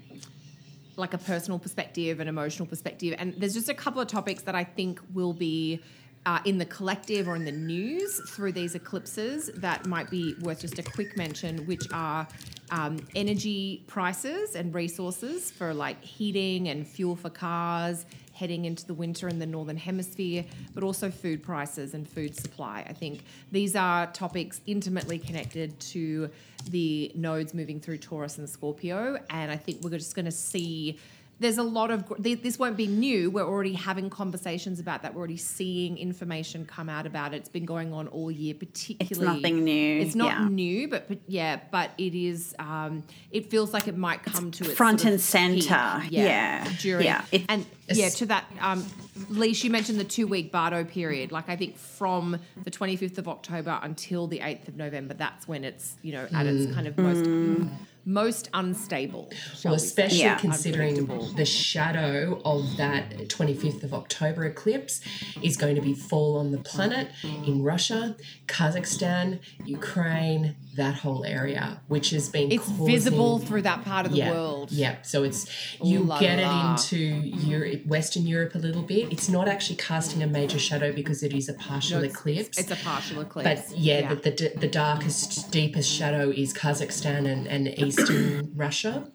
[0.98, 3.16] like a personal perspective, an emotional perspective.
[3.18, 5.82] And there's just a couple of topics that I think will be
[6.26, 10.62] uh, in the collective or in the news through these eclipses that might be worth
[10.62, 12.28] just a quick mention, which are
[12.72, 18.94] um, energy prices and resources for like heating and fuel for cars heading into the
[18.94, 20.44] winter in the northern hemisphere,
[20.74, 22.86] but also food prices and food supply.
[22.88, 26.30] I think these are topics intimately connected to
[26.70, 31.00] the nodes moving through Taurus and Scorpio, and I think we're just going to see.
[31.40, 33.30] There's a lot of this won't be new.
[33.30, 35.14] We're already having conversations about that.
[35.14, 37.38] We're already seeing information come out about it.
[37.38, 39.42] It's been going on all year, particularly.
[39.42, 40.48] nothing new, It's not yeah.
[40.48, 42.56] new, but, but yeah, but it is.
[42.58, 46.00] Um, it feels like it might come to its front sort and center.
[46.04, 46.12] peak.
[46.12, 46.70] Yeah.
[46.80, 47.26] during Yeah.
[47.32, 48.86] It- and yeah, to that, um,
[49.30, 51.32] Leash, you mentioned the two week Bardo period.
[51.32, 55.64] Like, I think from the 25th of October until the 8th of November, that's when
[55.64, 57.24] it's, you know, at its kind of most
[58.06, 59.32] most unstable.
[59.64, 60.38] Well, especially Yeah.
[60.38, 65.02] considering the shadow of that 25th of October eclipse
[65.42, 68.16] is going to be fall on the planet in Russia,
[68.48, 74.12] Kazakhstan, Ukraine, that whole area, which has been It's causing, visible through that part of
[74.12, 74.72] the yeah, world.
[74.72, 75.42] Yeah, so it's
[75.84, 76.76] you la get la.
[76.76, 79.12] it into Europe, Western Europe a little bit.
[79.12, 82.58] It's not actually casting a major shadow because it is a partial No, it's- eclipse.
[82.60, 83.70] It's a partial eclipse.
[83.72, 89.10] but yeah, The, the the darkest, deepest shadow is Kazakhstan and, and eastern Russia,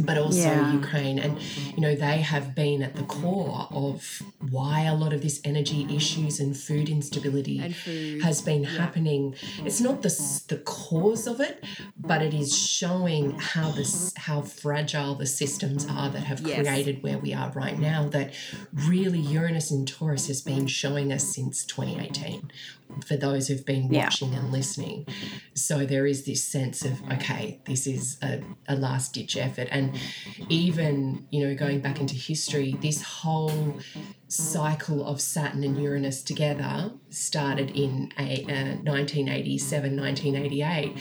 [0.00, 0.72] but also Yeah.
[0.72, 1.18] Ukraine.
[1.18, 1.38] And
[1.74, 5.86] you know they have been at the core of why a lot of this energy
[5.94, 9.34] issues and food instability And food, has been happening.
[9.64, 10.12] It's not the
[10.48, 11.64] the cause of it,
[11.96, 16.58] but it is showing how this how fragile the systems are that have Yes.
[16.66, 18.08] created where we are right now.
[18.08, 18.32] That
[18.72, 22.50] really Uranus and Taurus has been showing us since 2018.
[23.04, 24.04] For those who've been Yeah.
[24.04, 25.06] watching and listening,
[25.54, 29.85] so there is this sense of okay, this is a, a last ditch effort, and
[30.48, 33.76] even you know going back into history, this whole
[34.28, 40.92] cycle of Saturn and Uranus together started in a, uh, 1987, 1988.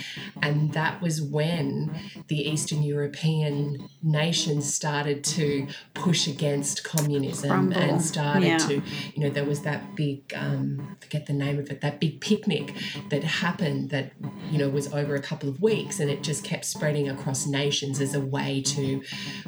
[0.42, 1.94] And that was when
[2.28, 7.78] the Eastern European nations started to push against communism Crumble.
[7.78, 8.58] and started Yeah.
[8.60, 8.74] to,
[9.16, 12.74] you know, there was that big, um, forget the name of it, that big picnic
[13.10, 14.12] that happened that,
[14.52, 18.00] you know, was over a couple of weeks and it just kept spreading across nations
[18.00, 19.02] as a way to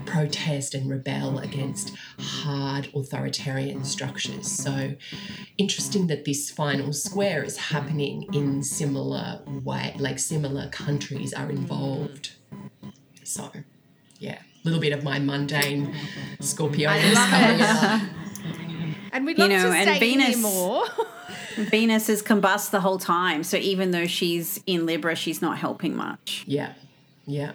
[0.05, 4.47] protest and rebel against hard authoritarian structures.
[4.51, 4.95] So
[5.57, 12.31] interesting that this final square is happening in similar way, like similar countries are involved.
[13.23, 13.51] So
[14.19, 15.93] yeah, a little bit of my mundane
[16.39, 17.61] Scorpio love coming it.
[17.61, 18.01] out.
[19.11, 20.85] and we'd You love know, to and stay Venus- more.
[21.57, 23.43] Venus is combust the whole time.
[23.43, 26.43] So even though she's in Libra, she's not helping much.
[26.47, 26.73] Yeah,
[27.25, 27.53] yeah.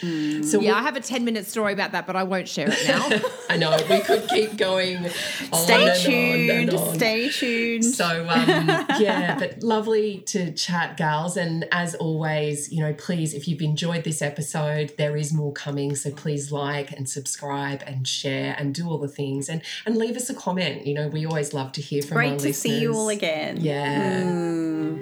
[0.00, 2.86] So yeah, I have a 10 minute story about that, but I won't share it
[2.86, 3.08] now.
[3.50, 5.06] I know we could keep going.
[5.52, 6.50] on Stay and tuned.
[6.50, 6.94] on and on.
[6.94, 7.84] Stay tuned.
[7.84, 11.36] So um, yeah, but lovely to chat, gals.
[11.36, 15.94] And as always, you know, please, if you've enjoyed this episode, there is more coming.
[15.94, 20.16] So please like and subscribe and share and do all the things and and leave
[20.16, 20.86] us a comment.
[20.86, 23.58] You know, we always love to hear from Great to see you all again.
[23.60, 24.22] Yeah,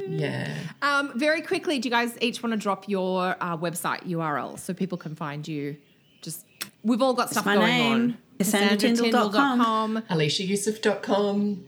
[0.08, 0.54] yeah.
[0.82, 4.74] um, very quickly, do you guys each want to drop your uh, website URL so
[4.80, 5.76] people can find you?
[6.22, 6.44] Just
[6.82, 8.18] we've all got stuff my going name, on.
[8.40, 10.02] CassandraTyndall.com.
[10.10, 11.64] AliciaYusuf.com.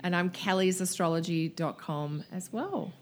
[0.00, 2.92] And I'm kellysastrology.com as well.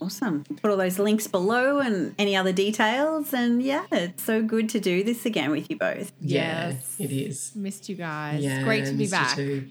[0.00, 0.44] Awesome.
[0.44, 3.32] Put all those links below and any other details.
[3.34, 6.12] And yeah, it's so good to do this again with you both.
[6.20, 6.96] Yeah, Yes.
[6.98, 7.52] it is.
[7.54, 8.42] Missed you guys.
[8.42, 9.36] Yeah, Great to be missed you back.
[9.36, 9.68] too.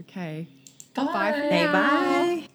[0.00, 0.48] Okay.
[0.94, 1.04] Bye.
[1.04, 1.72] Bye for Say now.
[1.72, 2.48] bye.